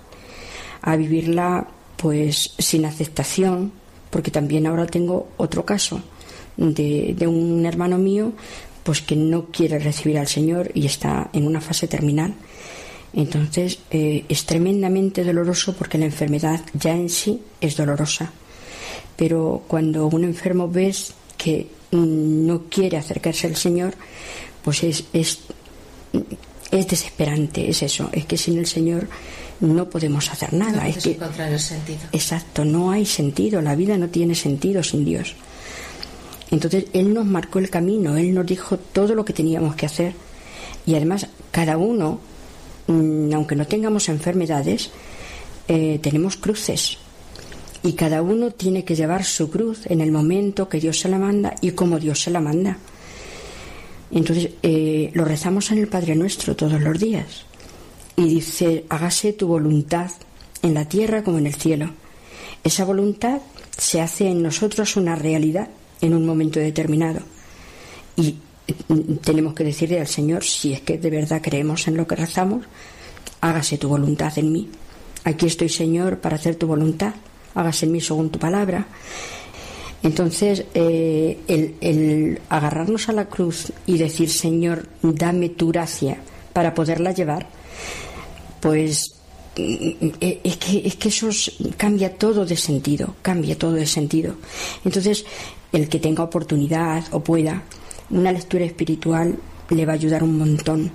A 0.83 0.97
vivirla 0.97 1.69
pues 1.97 2.55
sin 2.59 2.87
aceptación, 2.87 3.73
porque 4.11 4.31
también 4.31 4.67
ahora 4.67 4.87
tengo 4.87 5.29
otro 5.37 5.65
caso 5.65 6.01
de, 6.57 7.27
un 7.27 7.65
hermano 7.67 7.99
mío 7.99 8.33
pues 8.83 9.03
que 9.03 9.17
no 9.17 9.47
quiere 9.47 9.79
recibir 9.79 10.19
al 10.19 10.27
Señor 10.27 10.71
y 10.75 10.87
está 10.87 11.29
en 11.33 11.47
una 11.47 11.61
fase 11.61 11.87
terminal. 11.87 12.35
Entonces 13.13 13.81
eh, 13.91 14.25
es 14.29 14.47
tremendamente 14.47 15.25
doloroso 15.25 15.75
porque 15.75 15.99
la 15.99 16.07
enfermedad 16.07 16.61
ya 16.73 16.93
en 16.93 17.11
sí 17.11 17.43
es 17.61 17.77
dolorosa. 17.77 18.33
Pero 19.17 19.63
cuando 19.69 20.07
un 20.07 20.25
enfermo 20.25 20.69
ves 20.69 21.13
que 21.37 21.67
no 21.93 22.63
quiere 22.71 22.97
acercarse 22.97 23.47
al 23.47 23.57
Señor, 23.57 23.95
pues 24.63 24.83
es, 24.83 25.05
es, 25.13 25.41
es 26.71 26.89
desesperante, 26.89 27.69
es 27.69 27.83
eso, 27.83 28.09
es 28.13 28.27
que 28.27 28.37
sin 28.37 28.59
el 28.59 28.67
Señor 28.67 29.09
no 29.61 29.89
podemos 29.89 30.31
hacer 30.31 30.53
nada. 30.53 30.89
es 30.89 31.05
que, 31.05 31.19
el 31.39 31.61
sentido. 31.61 32.01
Exacto, 32.13 32.65
no 32.65 32.91
hay 32.91 33.05
sentido, 33.07 33.61
la 33.61 33.75
vida 33.75 33.97
no 33.99 34.09
tiene 34.09 34.35
sentido 34.35 34.83
sin 34.83 35.05
Dios. 35.05 35.35
Entonces 36.51 36.87
Él 36.93 37.15
nos 37.15 37.27
marcó 37.27 37.59
el 37.59 37.71
camino, 37.71 38.17
Él 38.17 38.35
nos 38.35 38.47
dijo 38.47 38.79
todo 38.79 39.15
lo 39.15 39.25
que 39.25 39.33
teníamos 39.33 39.77
que 39.77 39.87
hacer. 39.87 40.15
Y 40.87 40.95
además, 40.95 41.27
cada 41.51 41.77
uno, 41.77 42.21
mm, 42.87 43.33
aunque 43.35 43.55
no 43.55 43.67
tengamos 43.67 44.09
enfermedades, 44.09 44.91
eh, 45.69 46.01
tenemos 46.03 46.37
cruces. 46.37 46.99
Y 47.83 47.93
cada 47.93 48.23
uno 48.23 48.51
tiene 48.51 48.85
que 48.85 48.97
llevar 48.97 49.25
su 49.25 49.51
cruz 49.51 49.87
en 49.87 50.01
el 50.01 50.11
momento 50.11 50.69
que 50.69 50.81
Dios 50.81 50.99
se 50.99 51.09
la 51.09 51.19
manda 51.19 51.55
y 51.61 51.71
como 51.73 51.99
Dios 51.99 52.23
se 52.23 52.31
la 52.31 52.41
manda. 52.41 52.79
Entonces, 54.13 54.51
eh, 54.63 55.11
lo 55.15 55.25
rezamos 55.25 55.71
en 55.71 55.79
el 55.79 55.89
Padre 55.89 56.17
Nuestro 56.17 56.57
todos 56.57 56.81
los 56.81 56.99
días. 56.99 57.45
Y 58.17 58.29
dice, 58.29 58.85
hágase 58.89 59.33
tu 59.33 59.47
voluntad 59.47 60.11
en 60.63 60.75
la 60.75 60.87
tierra 60.87 61.23
como 61.23 61.39
en 61.39 61.47
el 61.47 61.55
cielo. 61.55 61.91
Esa 62.65 62.85
voluntad 62.85 63.41
se 63.77 64.01
hace 64.01 64.29
en 64.29 64.43
nosotros 64.43 64.97
una 64.97 65.17
realidad 65.17 65.69
en 66.01 66.15
un 66.15 66.27
momento 66.27 66.61
determinado. 66.61 67.21
Y 68.17 68.37
mm, 68.89 69.17
tenemos 69.23 69.55
que 69.55 69.65
decirle 69.65 70.01
al 70.01 70.07
Señor, 70.07 70.45
si 70.45 70.73
es 70.73 70.81
que 70.81 70.99
de 70.99 71.11
verdad 71.11 71.41
creemos 71.43 71.87
en 71.89 71.97
lo 71.97 72.07
que 72.07 72.17
rezamos, 72.17 72.67
hágase 73.41 73.79
tu 73.79 73.89
voluntad 73.89 74.37
en 74.39 74.53
mí. 74.53 74.69
Aquí 75.25 75.47
estoy, 75.47 75.69
Señor, 75.69 76.19
para 76.19 76.37
hacer 76.37 76.57
tu 76.57 76.67
voluntad. 76.67 77.15
Hágase 77.55 77.87
en 77.87 77.93
mí 77.93 78.01
según 78.01 78.31
tu 78.31 78.39
palabra. 78.39 78.87
Entonces, 80.03 80.65
eh, 80.75 81.39
el, 81.47 81.75
el 81.81 82.41
agarrarnos 82.49 83.09
a 83.09 83.13
la 83.13 83.27
cruz 83.27 83.73
y 83.87 83.99
decir, 83.99 84.31
Señor, 84.31 84.89
dame 85.03 85.51
tu 85.51 85.69
gracia 85.69 86.19
para 86.53 86.75
poderla 86.75 87.13
llevar, 87.13 87.49
pues 88.61 89.15
mm, 89.57 90.09
eh, 90.21 90.41
es 90.43 90.57
que, 90.57 90.83
es 90.87 90.97
que 90.97 91.09
eso 91.09 91.29
cambia 91.77 92.17
todo 92.17 92.47
de 92.47 92.57
sentido, 92.57 93.15
cambia 93.23 93.59
todo 93.59 93.73
de 93.73 93.87
sentido. 93.87 94.37
Entonces, 94.85 95.25
el 95.73 95.89
que 95.89 95.99
tenga 95.99 96.25
oportunidad 96.25 97.05
o 97.13 97.21
pueda, 97.21 97.63
una 98.11 98.33
lectura 98.33 98.65
espiritual 98.65 99.39
le 99.69 99.87
va 99.87 99.93
a 99.93 99.95
ayudar 99.97 100.23
un 100.23 100.39
montón. 100.39 100.93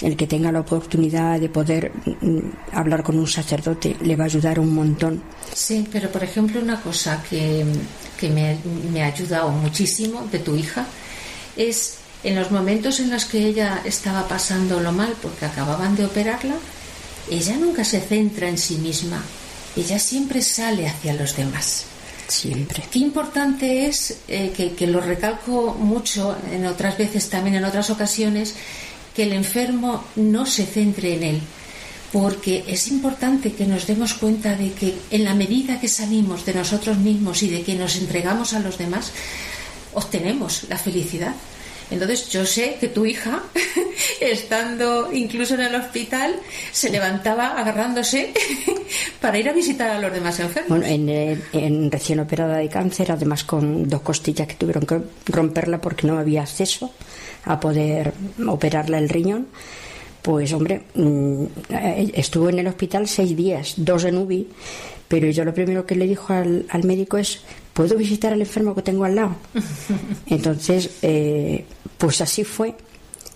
El 0.00 0.16
que 0.16 0.26
tenga 0.26 0.52
la 0.52 0.60
oportunidad 0.60 1.40
de 1.40 1.48
poder 1.48 1.92
mm, 2.20 2.38
hablar 2.72 3.02
con 3.02 3.18
un 3.18 3.26
sacerdote 3.26 3.96
le 4.02 4.16
va 4.16 4.24
a 4.24 4.26
ayudar 4.26 4.58
un 4.58 4.74
montón. 4.74 5.22
Sí, 5.54 5.88
pero 5.90 6.10
por 6.10 6.22
ejemplo 6.22 6.60
una 6.60 6.80
cosa 6.80 7.22
que, 7.28 7.64
me, 8.22 8.58
me 8.92 9.02
ha 9.02 9.06
ayudado 9.06 9.50
muchísimo 9.50 10.28
de 10.30 10.38
tu 10.38 10.54
hija 10.54 10.86
es 11.56 11.98
en 12.24 12.34
los 12.34 12.50
momentos 12.50 13.00
en 13.00 13.10
los 13.10 13.24
que 13.24 13.46
ella 13.46 13.82
estaba 13.84 14.26
pasando 14.26 14.80
lo 14.80 14.92
mal 14.92 15.14
porque 15.22 15.46
acababan 15.46 15.96
de 15.96 16.04
operarla, 16.04 16.56
ella 17.30 17.56
nunca 17.56 17.84
se 17.84 18.00
centra 18.00 18.48
en 18.48 18.58
sí 18.58 18.76
misma, 18.78 19.22
ella 19.76 19.98
siempre 19.98 20.42
sale 20.42 20.88
hacia 20.88 21.14
los 21.14 21.36
demás. 21.36 21.84
Siempre. 22.28 22.82
Qué 22.90 22.98
importante 22.98 23.86
es, 23.86 24.18
eh, 24.26 24.52
que, 24.76 24.86
lo 24.88 25.00
recalco 25.00 25.74
mucho 25.74 26.36
en 26.50 26.66
otras 26.66 26.98
veces 26.98 27.28
también, 27.28 27.56
en 27.56 27.64
otras 27.64 27.88
ocasiones, 27.90 28.56
que 29.16 29.22
el 29.22 29.32
enfermo 29.32 30.04
no 30.16 30.44
se 30.44 30.66
centre 30.66 31.14
en 31.14 31.22
él, 31.22 31.40
porque 32.12 32.64
es 32.68 32.88
importante 32.88 33.54
que 33.54 33.64
nos 33.64 33.86
demos 33.86 34.12
cuenta 34.12 34.54
de 34.54 34.72
que 34.72 34.94
en 35.10 35.24
la 35.24 35.34
medida 35.34 35.80
que 35.80 35.88
salimos 35.88 36.44
de 36.44 36.52
nosotros 36.52 36.98
mismos 36.98 37.42
y 37.42 37.48
de 37.48 37.62
que 37.62 37.74
nos 37.76 37.96
entregamos 37.96 38.52
a 38.52 38.60
los 38.60 38.76
demás, 38.76 39.12
obtenemos 39.94 40.64
la 40.68 40.76
felicidad. 40.76 41.34
Entonces 41.90 42.28
yo 42.30 42.44
sé 42.44 42.76
que 42.80 42.88
tu 42.88 43.06
hija, 43.06 43.42
estando 44.20 45.12
incluso 45.12 45.54
en 45.54 45.60
el 45.60 45.74
hospital, 45.74 46.36
se 46.72 46.90
levantaba 46.90 47.58
agarrándose 47.58 48.32
para 49.20 49.38
ir 49.38 49.48
a 49.48 49.52
visitar 49.52 49.90
a 49.90 50.00
los 50.00 50.12
demás 50.12 50.38
enfermos. 50.40 50.68
Bueno, 50.68 50.86
en, 50.86 51.42
en 51.52 51.90
recién 51.90 52.20
operada 52.20 52.56
de 52.56 52.68
cáncer, 52.68 53.12
además 53.12 53.44
con 53.44 53.88
dos 53.88 54.00
costillas 54.02 54.48
que 54.48 54.54
tuvieron 54.54 54.84
que 54.84 55.00
romperla 55.26 55.80
porque 55.80 56.06
no 56.06 56.18
había 56.18 56.42
acceso 56.42 56.92
a 57.44 57.60
poder 57.60 58.12
operarla 58.46 58.98
el 58.98 59.08
riñón 59.08 59.46
pues 60.26 60.52
hombre, 60.52 60.82
mm, 60.96 61.44
estuvo 62.14 62.48
en 62.48 62.58
el 62.58 62.66
hospital 62.66 63.06
seis 63.06 63.36
días, 63.36 63.74
dos 63.76 64.02
en 64.02 64.18
UBI, 64.18 64.48
pero 65.06 65.30
yo 65.30 65.44
lo 65.44 65.54
primero 65.54 65.86
que 65.86 65.94
le 65.94 66.08
dijo 66.08 66.32
al, 66.32 66.66
médico 66.82 67.16
es, 67.16 67.42
¿puedo 67.72 67.96
visitar 67.96 68.32
al 68.32 68.40
enfermo 68.40 68.74
que 68.74 68.82
tengo 68.82 69.04
al 69.04 69.14
lado? 69.14 69.36
Entonces, 70.26 70.90
eh, 71.02 71.64
pues 71.98 72.20
así 72.20 72.44
fue. 72.44 72.74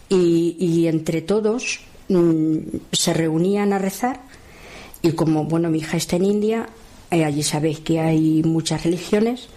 Y, 0.09 0.87
entre 0.89 1.23
todos 1.23 1.81
mm, 2.09 2.57
se 2.91 3.15
reunían 3.15 3.73
a 3.73 3.79
rezar 3.79 4.23
y 5.03 5.13
como, 5.13 5.45
bueno, 5.45 5.71
mi 5.71 5.79
hija 5.79 5.97
está 5.97 6.17
en 6.17 6.25
India, 6.25 6.69
eh, 7.11 7.25
allí 7.25 7.43
sabéis 7.43 7.81
que 7.81 8.01
hay 8.01 8.43
muchas 8.43 8.83
religiones, 8.83 9.49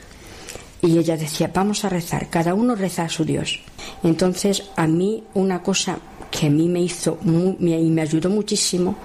y 0.81 0.97
ella 0.97 1.17
decía, 1.17 1.49
vamos 1.53 1.85
a 1.85 1.89
rezar, 1.89 2.29
cada 2.29 2.53
uno 2.53 2.75
reza 2.75 3.03
a 3.03 3.09
su 3.09 3.25
Dios. 3.25 3.61
Entonces, 4.03 4.63
a 4.75 4.85
mí 4.85 5.23
una 5.33 5.63
cosa 5.63 5.97
que 6.29 6.47
a 6.47 6.49
mí 6.49 6.67
me 6.67 6.81
hizo 6.81 7.17
y 7.23 7.89
me 7.89 8.01
ayudó 8.01 8.29
muchísimo 8.29 8.97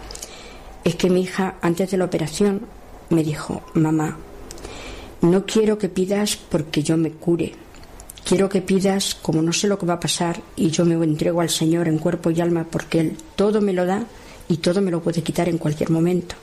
es 0.83 0.97
que 0.97 1.09
mi 1.09 1.23
hija 1.23 1.57
antes 1.63 1.91
de 1.91 1.97
la 1.97 2.05
operación 2.05 2.63
me 3.11 3.23
dijo, 3.23 3.63
mamá, 3.75 4.19
no 5.21 5.47
quiero 5.47 5.79
que 5.79 5.89
pidas 5.89 6.37
porque 6.37 6.83
yo 6.83 6.97
me 6.97 7.11
cure. 7.11 7.53
Quiero 8.29 8.51
que 8.51 8.61
pidas 8.61 9.15
como 9.15 9.41
no 9.41 9.55
sé 9.55 9.69
lo 9.69 9.79
que 9.79 9.87
va 9.87 9.95
a 9.95 10.01
pasar 10.01 10.43
y 10.55 10.69
yo 10.69 10.85
me 10.85 11.03
entrego 11.03 11.41
al 11.41 11.49
Señor 11.49 11.89
en 11.89 11.97
cuerpo 11.97 12.31
y 12.31 12.39
alma 12.43 12.67
porque 12.71 13.01
Él 13.01 13.17
todo 13.37 13.63
me 13.63 13.73
lo 13.73 13.87
da 13.87 14.05
y 14.51 14.59
todo 14.59 14.83
me 14.83 14.91
lo 14.91 15.01
puede 15.03 15.23
quitar 15.23 15.49
en 15.49 15.57
cualquier 15.57 15.89
momento. 15.89 16.35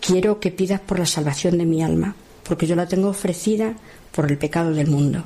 Quiero 0.00 0.40
que 0.40 0.50
pidas 0.50 0.80
por 0.80 0.98
la 0.98 1.06
salvación 1.06 1.58
de 1.58 1.66
mi 1.66 1.84
alma, 1.84 2.16
porque 2.42 2.66
yo 2.66 2.74
la 2.74 2.88
tengo 2.88 3.10
ofrecida 3.10 3.76
por 4.10 4.28
el 4.28 4.38
pecado 4.38 4.72
del 4.72 4.88
mundo. 4.88 5.22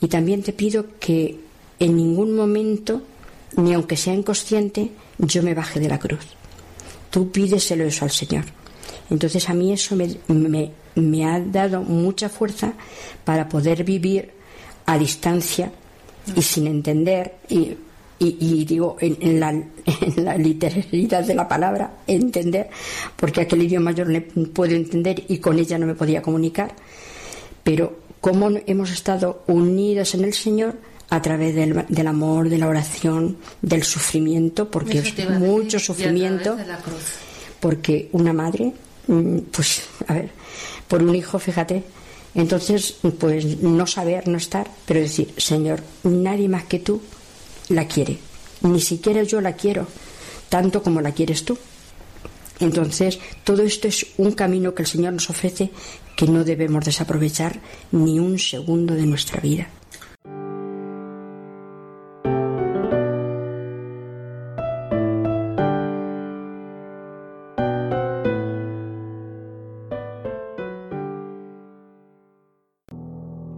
Y 0.00 0.08
también 0.08 0.42
te 0.42 0.52
pido 0.52 0.86
que 0.98 1.38
en 1.78 1.96
ningún 1.96 2.34
momento 2.34 3.02
ni 3.56 3.74
aunque 3.74 3.96
sea 3.96 4.14
inconsciente, 4.14 4.90
yo 5.18 5.44
me 5.44 5.54
baje 5.54 5.78
de 5.78 5.88
la 5.88 6.00
cruz. 6.00 6.24
Tú 7.10 7.30
pídeselo 7.30 7.84
eso 7.84 8.04
al 8.04 8.10
Señor. 8.10 8.44
Entonces 9.08 9.48
a 9.48 9.54
mí 9.54 9.72
eso 9.72 9.96
me, 9.96 11.24
ha 11.24 11.40
dado 11.40 11.82
mucha 11.82 12.28
fuerza 12.28 12.72
para 13.24 13.48
poder 13.48 13.84
vivir 13.84 14.32
a 14.86 14.98
distancia 14.98 15.70
y 16.34 16.42
sin 16.42 16.66
entender 16.66 17.36
y, 17.48 17.76
digo 18.64 18.96
en, 19.00 19.40
la, 19.40 19.52
literalidad 20.38 21.24
de 21.24 21.34
la 21.34 21.46
palabra 21.46 21.98
entender 22.06 22.70
porque 23.16 23.42
aquel 23.42 23.62
idioma 23.62 23.92
yo 23.92 24.04
no 24.04 24.20
puedo 24.52 24.74
entender 24.74 25.24
y 25.28 25.38
con 25.38 25.58
ella 25.58 25.78
no 25.78 25.86
me 25.86 25.94
podía 25.94 26.22
comunicar. 26.22 26.74
Pero 27.62 27.98
cómo 28.20 28.50
hemos 28.66 28.90
estado 28.90 29.42
unidos 29.46 30.14
en 30.14 30.24
el 30.24 30.34
Señor 30.34 30.76
a 31.10 31.20
través 31.20 31.54
del, 31.54 31.84
del, 31.88 32.06
amor, 32.06 32.48
de 32.48 32.58
la 32.58 32.68
oración, 32.68 33.36
del 33.60 33.84
sufrimiento, 33.84 34.70
porque 34.70 34.98
es 34.98 35.30
mucho 35.30 35.78
sufrimiento, 35.78 36.56
porque 37.60 38.08
una 38.12 38.32
madre, 38.32 38.72
mm, 39.06 39.38
pues, 39.50 39.82
a 40.06 40.14
ver, 40.14 40.30
por 40.88 41.02
un 41.02 41.14
hijo, 41.14 41.38
fíjate, 41.38 41.84
entonces, 42.34 42.96
pues 43.18 43.60
no 43.60 43.86
saber, 43.86 44.26
no 44.26 44.38
estar, 44.38 44.66
pero 44.86 45.00
decir, 45.00 45.32
Señor, 45.36 45.82
nadie 46.02 46.48
más 46.48 46.64
que 46.64 46.78
tú 46.78 47.00
la 47.68 47.86
quiere, 47.88 48.18
ni 48.62 48.80
siquiera 48.80 49.22
yo 49.22 49.40
la 49.40 49.54
quiero, 49.54 49.86
tanto 50.48 50.82
como 50.82 51.00
la 51.00 51.12
quieres 51.12 51.44
tú. 51.44 51.58
Entonces, 52.60 53.18
todo 53.42 53.62
esto 53.62 53.88
es 53.88 54.06
un 54.16 54.32
camino 54.32 54.74
que 54.74 54.82
el 54.82 54.88
Señor 54.88 55.12
nos 55.12 55.28
ofrece 55.30 55.70
que 56.16 56.26
no 56.26 56.44
debemos 56.44 56.84
desaprovechar 56.84 57.60
ni 57.90 58.18
un 58.18 58.38
segundo 58.38 58.94
de 58.94 59.06
nuestra 59.06 59.40
vida. 59.40 59.68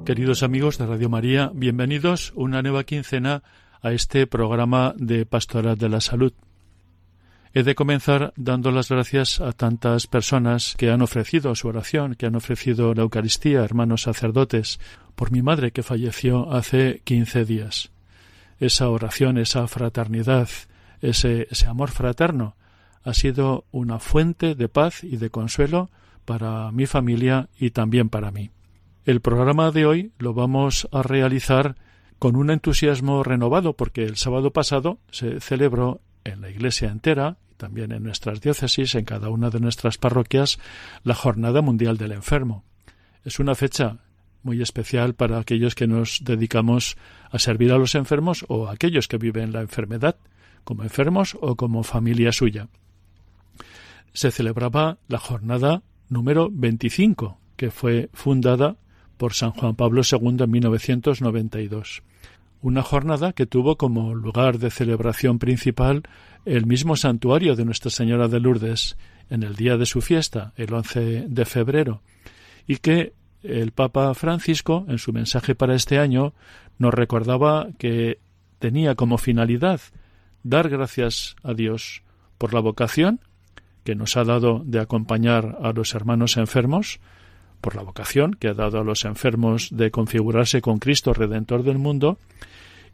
Queridos 0.07 0.45
amigos 0.45 0.79
de 0.79 0.87
Radio 0.87 1.09
María, 1.09 1.51
bienvenidos 1.53 2.33
una 2.37 2.63
nueva 2.63 2.85
quincena 2.85 3.43
a 3.83 3.91
este 3.91 4.29
programa 4.29 4.95
de 4.97 5.27
Pastoral 5.27 5.77
de 5.79 5.89
la 5.89 6.01
Salud. 6.01 6.33
He 7.53 7.65
de 7.65 7.75
comenzar 7.75 8.33
dando 8.37 8.71
las 8.71 8.89
gracias 8.89 9.41
a 9.41 9.51
tantas 9.51 10.07
personas 10.07 10.77
que 10.79 10.93
han 10.93 11.03
ofrecido 11.03 11.57
su 11.57 11.67
oración, 11.67 12.15
que 12.15 12.27
han 12.27 12.37
ofrecido 12.37 12.95
la 12.95 13.03
Eucaristía, 13.03 13.65
hermanos 13.65 14.03
sacerdotes, 14.03 14.79
por 15.17 15.33
mi 15.33 15.43
madre 15.43 15.73
que 15.73 15.83
falleció 15.83 16.53
hace 16.53 17.01
quince 17.03 17.45
días. 17.45 17.91
Esa 18.61 18.89
oración, 18.89 19.39
esa 19.39 19.67
fraternidad, 19.67 20.49
ese, 21.01 21.49
ese 21.51 21.67
amor 21.67 21.91
fraterno 21.91 22.55
ha 23.03 23.13
sido 23.13 23.65
una 23.73 23.99
fuente 23.99 24.55
de 24.55 24.69
paz 24.69 25.03
y 25.03 25.17
de 25.17 25.31
consuelo 25.31 25.91
para 26.25 26.71
mi 26.71 26.87
familia 26.87 27.49
y 27.59 27.71
también 27.71 28.09
para 28.09 28.31
mí. 28.31 28.53
El 29.07 29.21
programa 29.21 29.71
de 29.71 29.87
hoy 29.87 30.11
lo 30.19 30.35
vamos 30.35 30.89
a 30.91 31.01
realizar 31.01 31.77
con 32.19 32.35
un 32.35 32.51
entusiasmo 32.51 33.23
renovado 33.23 33.77
porque 33.77 34.03
el 34.03 34.17
sábado 34.17 34.53
pasado 34.53 34.99
se 35.13 35.39
celebró 35.39 36.01
en 36.25 36.41
la 36.41 36.51
iglesia 36.51 36.91
entera 36.91 37.37
y 37.49 37.55
también 37.55 37.93
en 37.93 38.03
nuestras 38.03 38.41
diócesis, 38.41 38.97
en 38.97 39.05
cada 39.05 39.29
una 39.29 39.51
de 39.51 39.61
nuestras 39.61 39.97
parroquias, 39.97 40.59
la 41.05 41.15
Jornada 41.15 41.63
Mundial 41.63 41.99
del 41.99 42.11
Enfermo. 42.11 42.65
Es 43.25 43.39
una 43.39 43.55
fecha 43.55 43.99
muy 44.43 44.61
especial 44.61 45.15
para 45.15 45.39
aquellos 45.39 45.77
que 45.77 45.87
nos 45.87 46.25
dedicamos 46.25 46.97
a 47.31 47.39
servir 47.39 47.71
a 47.71 47.79
los 47.79 47.95
enfermos 47.95 48.45
o 48.49 48.67
a 48.67 48.73
aquellos 48.73 49.07
que 49.07 49.19
viven 49.19 49.53
la 49.53 49.61
enfermedad, 49.61 50.17
como 50.65 50.83
enfermos 50.83 51.39
o 51.41 51.55
como 51.55 51.85
familia 51.85 52.33
suya. 52.33 52.67
Se 54.15 54.33
celebraba 54.33 54.99
la 55.07 55.21
jornada 55.21 55.85
número 56.09 56.49
25, 56.51 57.39
que 57.57 57.71
fue 57.71 58.11
fundada 58.13 58.79
por 59.17 59.35
San 59.35 59.51
Juan 59.53 59.75
Pablo 59.75 60.03
II 60.11 60.37
en 60.41 60.51
1992. 60.51 62.03
Una 62.63 62.83
jornada 62.83 63.33
que 63.33 63.47
tuvo 63.47 63.77
como 63.77 64.15
lugar 64.15 64.59
de 64.59 64.71
celebración 64.71 65.39
principal 65.39 66.03
el 66.45 66.67
mismo 66.67 66.97
santuario 66.97 67.57
de 67.57 67.65
Nuestra 67.65 67.91
Señora 67.91 68.29
de 68.29 68.41
Lourdes 68.41 68.97
en 69.31 69.43
el 69.43 69.57
día 69.57 69.77
de 69.77 69.87
su 69.87 70.01
fiesta, 70.01 70.53
el 70.57 70.73
11 70.73 71.27
de 71.29 71.45
febrero, 71.45 72.03
y 72.67 72.77
que 72.77 73.13
el 73.43 73.73
Papa 73.73 74.13
Francisco, 74.15 74.85
en 74.89 74.99
su 74.99 75.13
mensaje 75.13 75.55
para 75.55 75.75
este 75.75 75.99
año, 75.99 76.33
nos 76.79 76.95
recordaba 76.95 77.69
que 77.79 78.19
tenía 78.59 78.95
como 78.95 79.19
finalidad 79.19 79.81
dar 80.43 80.69
gracias 80.69 81.37
a 81.43 81.55
Dios 81.55 82.03
por 82.39 82.55
la 82.55 82.61
vocación 82.61 83.21
que 83.85 83.95
nos 83.95 84.17
ha 84.17 84.25
dado 84.25 84.63
de 84.65 84.81
acompañar 84.81 85.59
a 85.63 85.73
los 85.73 85.95
hermanos 85.95 86.37
enfermos, 86.37 86.99
por 87.67 87.75
la 87.75 87.83
vocación 87.83 88.35
que 88.35 88.47
ha 88.47 88.55
dado 88.55 88.79
a 88.79 88.85
los 88.85 89.05
enfermos 89.05 89.71
de 89.73 89.91
configurarse 89.91 90.63
con 90.63 90.79
Cristo 90.79 91.13
Redentor 91.13 91.65
del 91.65 91.79
mundo, 91.79 92.17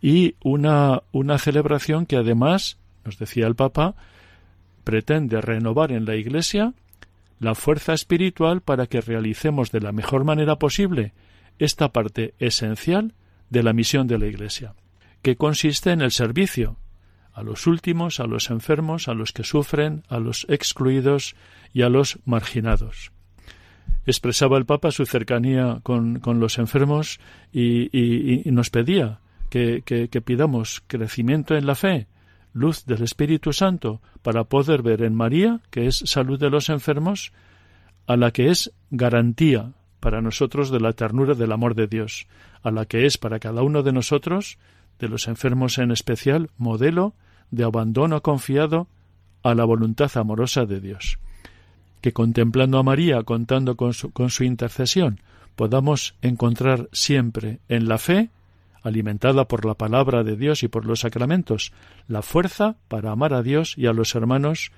y 0.00 0.36
una, 0.42 1.02
una 1.12 1.36
celebración 1.36 2.06
que 2.06 2.16
además, 2.16 2.78
nos 3.04 3.18
decía 3.18 3.46
el 3.46 3.54
Papa, 3.54 3.96
pretende 4.82 5.42
renovar 5.42 5.92
en 5.92 6.06
la 6.06 6.16
Iglesia 6.16 6.72
la 7.38 7.54
fuerza 7.54 7.92
espiritual 7.92 8.62
para 8.62 8.86
que 8.86 9.02
realicemos 9.02 9.72
de 9.72 9.80
la 9.82 9.92
mejor 9.92 10.24
manera 10.24 10.56
posible 10.56 11.12
esta 11.58 11.90
parte 11.90 12.32
esencial 12.38 13.12
de 13.50 13.62
la 13.62 13.74
misión 13.74 14.06
de 14.06 14.16
la 14.16 14.24
Iglesia, 14.24 14.74
que 15.20 15.36
consiste 15.36 15.90
en 15.90 16.00
el 16.00 16.12
servicio 16.12 16.78
a 17.34 17.42
los 17.42 17.66
últimos, 17.66 18.20
a 18.20 18.24
los 18.24 18.48
enfermos, 18.48 19.06
a 19.06 19.12
los 19.12 19.32
que 19.32 19.44
sufren, 19.44 20.02
a 20.08 20.18
los 20.18 20.46
excluidos 20.48 21.36
y 21.74 21.82
a 21.82 21.90
los 21.90 22.20
marginados 22.24 23.12
expresaba 24.06 24.58
el 24.58 24.66
Papa 24.66 24.90
su 24.90 25.06
cercanía 25.06 25.80
con, 25.82 26.20
los 26.24 26.58
enfermos 26.58 27.20
y, 27.52 28.42
nos 28.46 28.70
pedía 28.70 29.20
que, 29.48 30.22
pidamos 30.24 30.82
crecimiento 30.86 31.54
en 31.54 31.66
la 31.66 31.74
fe, 31.74 32.06
luz 32.52 32.84
del 32.84 33.02
Espíritu 33.02 33.52
Santo, 33.52 34.00
para 34.22 34.44
poder 34.44 34.82
ver 34.82 35.02
en 35.02 35.14
María, 35.14 35.60
que 35.70 35.86
es 35.86 36.02
salud 36.04 36.38
de 36.38 36.50
los 36.50 36.68
enfermos, 36.68 37.32
a 38.06 38.16
la 38.16 38.30
que 38.32 38.50
es 38.50 38.72
garantía 38.90 39.72
para 40.00 40.20
nosotros 40.20 40.70
de 40.70 40.80
la 40.80 40.92
ternura 40.92 41.34
del 41.34 41.52
amor 41.52 41.74
de 41.74 41.86
Dios, 41.86 42.26
a 42.62 42.70
la 42.70 42.86
que 42.86 43.06
es 43.06 43.18
para 43.18 43.38
cada 43.38 43.62
uno 43.62 43.82
de 43.82 43.92
nosotros, 43.92 44.58
de 44.98 45.08
los 45.08 45.28
enfermos 45.28 45.78
en 45.78 45.92
especial, 45.92 46.50
modelo 46.56 47.14
de 47.50 47.64
abandono 47.64 48.20
confiado 48.22 48.88
a 49.44 49.54
la 49.54 49.64
voluntad 49.64 50.10
amorosa 50.16 50.66
de 50.66 50.80
Dios 50.80 51.18
que 52.02 52.12
contemplando 52.12 52.78
a 52.78 52.82
María, 52.82 53.22
contando 53.22 53.76
con 53.76 53.94
su, 53.94 54.44
intercesión, 54.44 55.20
podamos 55.56 56.14
encontrar 56.20 56.88
siempre 56.92 57.60
en 57.68 57.88
la 57.88 57.96
fe 57.96 58.28
alimentada 58.82 59.46
por 59.46 59.64
la 59.64 59.74
palabra 59.74 60.24
de 60.24 60.36
Dios 60.36 60.64
y 60.64 60.68
por 60.68 60.84
los 60.84 61.00
sacramentos, 61.00 61.72
la 62.08 62.20
fuerza 62.20 62.76
para 62.88 63.12
amar 63.12 63.32
a 63.32 63.42
Dios 63.42 63.78
y 63.78 63.86
a 63.86 63.92
los 63.92 64.16
hermanos 64.16 64.72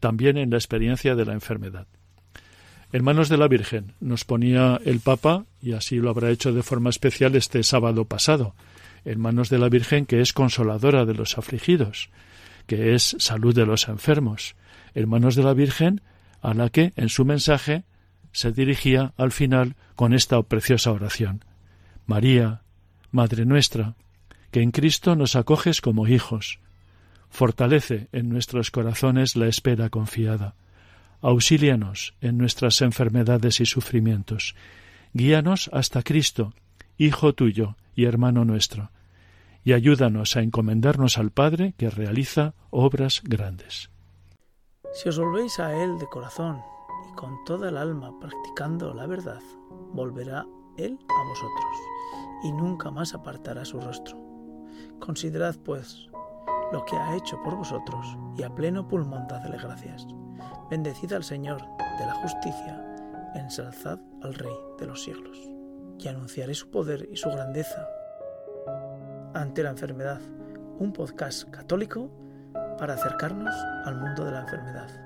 también 0.00 0.36
en 0.36 0.50
la 0.50 0.56
experiencia 0.56 1.14
de 1.14 1.24
la 1.24 1.32
enfermedad. 1.32 1.86
Hermanos 2.92 3.28
de 3.28 3.38
la 3.38 3.46
Virgen, 3.46 3.94
nos 4.00 4.24
ponía 4.24 4.80
el 4.84 4.98
Papa, 4.98 5.46
y 5.62 5.72
así 5.72 5.96
lo 5.96 6.10
habrá 6.10 6.30
hecho 6.30 6.52
de 6.52 6.64
forma 6.64 6.90
especial 6.90 7.36
este 7.36 7.62
sábado 7.62 8.04
pasado, 8.04 8.54
en 9.04 9.20
manos 9.20 9.48
de 9.48 9.58
la 9.58 9.68
Virgen 9.68 10.06
que 10.06 10.20
es 10.20 10.32
consoladora 10.32 11.04
de 11.04 11.14
los 11.14 11.38
afligidos, 11.38 12.10
que 12.66 12.94
es 12.94 13.14
salud 13.18 13.54
de 13.54 13.66
los 13.66 13.88
enfermos, 13.88 14.56
hermanos 14.94 15.36
de 15.36 15.44
la 15.44 15.54
Virgen 15.54 16.00
a 16.44 16.52
la 16.52 16.68
que 16.68 16.92
en 16.96 17.08
su 17.08 17.24
mensaje 17.24 17.84
se 18.30 18.52
dirigía 18.52 19.14
al 19.16 19.32
final 19.32 19.76
con 19.96 20.12
esta 20.12 20.40
preciosa 20.42 20.92
oración. 20.92 21.42
María, 22.06 22.60
Madre 23.10 23.46
nuestra, 23.46 23.94
que 24.50 24.60
en 24.60 24.70
Cristo 24.70 25.16
nos 25.16 25.36
acoges 25.36 25.80
como 25.80 26.06
hijos, 26.06 26.58
fortalece 27.30 28.08
en 28.12 28.28
nuestros 28.28 28.70
corazones 28.70 29.36
la 29.36 29.46
espera 29.46 29.88
confiada, 29.88 30.54
auxílianos 31.22 32.14
en 32.20 32.36
nuestras 32.36 32.82
enfermedades 32.82 33.60
y 33.60 33.66
sufrimientos, 33.66 34.54
guíanos 35.14 35.70
hasta 35.72 36.02
Cristo, 36.02 36.52
Hijo 36.98 37.32
tuyo 37.32 37.76
y 37.96 38.04
hermano 38.04 38.44
nuestro, 38.44 38.90
y 39.64 39.72
ayúdanos 39.72 40.36
a 40.36 40.42
encomendarnos 40.42 41.16
al 41.16 41.30
Padre 41.30 41.72
que 41.78 41.88
realiza 41.88 42.52
obras 42.70 43.22
grandes. 43.24 43.93
Si 44.94 45.08
os 45.08 45.18
volvéis 45.18 45.58
a 45.58 45.74
Él 45.74 45.98
de 45.98 46.06
corazón 46.06 46.62
y 47.10 47.16
con 47.16 47.42
toda 47.44 47.68
el 47.68 47.76
alma 47.76 48.16
practicando 48.20 48.94
la 48.94 49.08
verdad, 49.08 49.42
volverá 49.92 50.46
Él 50.76 50.96
a 51.08 51.28
vosotros 51.28 51.76
y 52.44 52.52
nunca 52.52 52.92
más 52.92 53.12
apartará 53.12 53.64
su 53.64 53.80
rostro. 53.80 54.16
Considerad, 55.00 55.56
pues, 55.64 56.08
lo 56.70 56.84
que 56.84 56.96
ha 56.96 57.16
hecho 57.16 57.42
por 57.42 57.56
vosotros 57.56 58.06
y 58.36 58.44
a 58.44 58.54
pleno 58.54 58.86
pulmón 58.86 59.26
dadle 59.26 59.58
gracias. 59.58 60.06
Bendecid 60.70 61.12
al 61.12 61.24
Señor 61.24 61.60
de 61.98 62.06
la 62.06 62.14
justicia, 62.14 62.96
ensalzad 63.34 63.98
al 64.22 64.34
Rey 64.34 64.56
de 64.78 64.86
los 64.86 65.02
siglos. 65.02 65.36
Y 65.98 66.06
anunciaré 66.06 66.54
su 66.54 66.70
poder 66.70 67.08
y 67.10 67.16
su 67.16 67.30
grandeza 67.30 67.88
ante 69.34 69.64
la 69.64 69.70
enfermedad, 69.70 70.20
un 70.78 70.92
podcast 70.92 71.50
católico 71.50 72.10
para 72.76 72.94
acercarnos 72.94 73.54
al 73.84 73.96
mundo 73.96 74.24
de 74.24 74.32
la 74.32 74.40
enfermedad. 74.40 75.03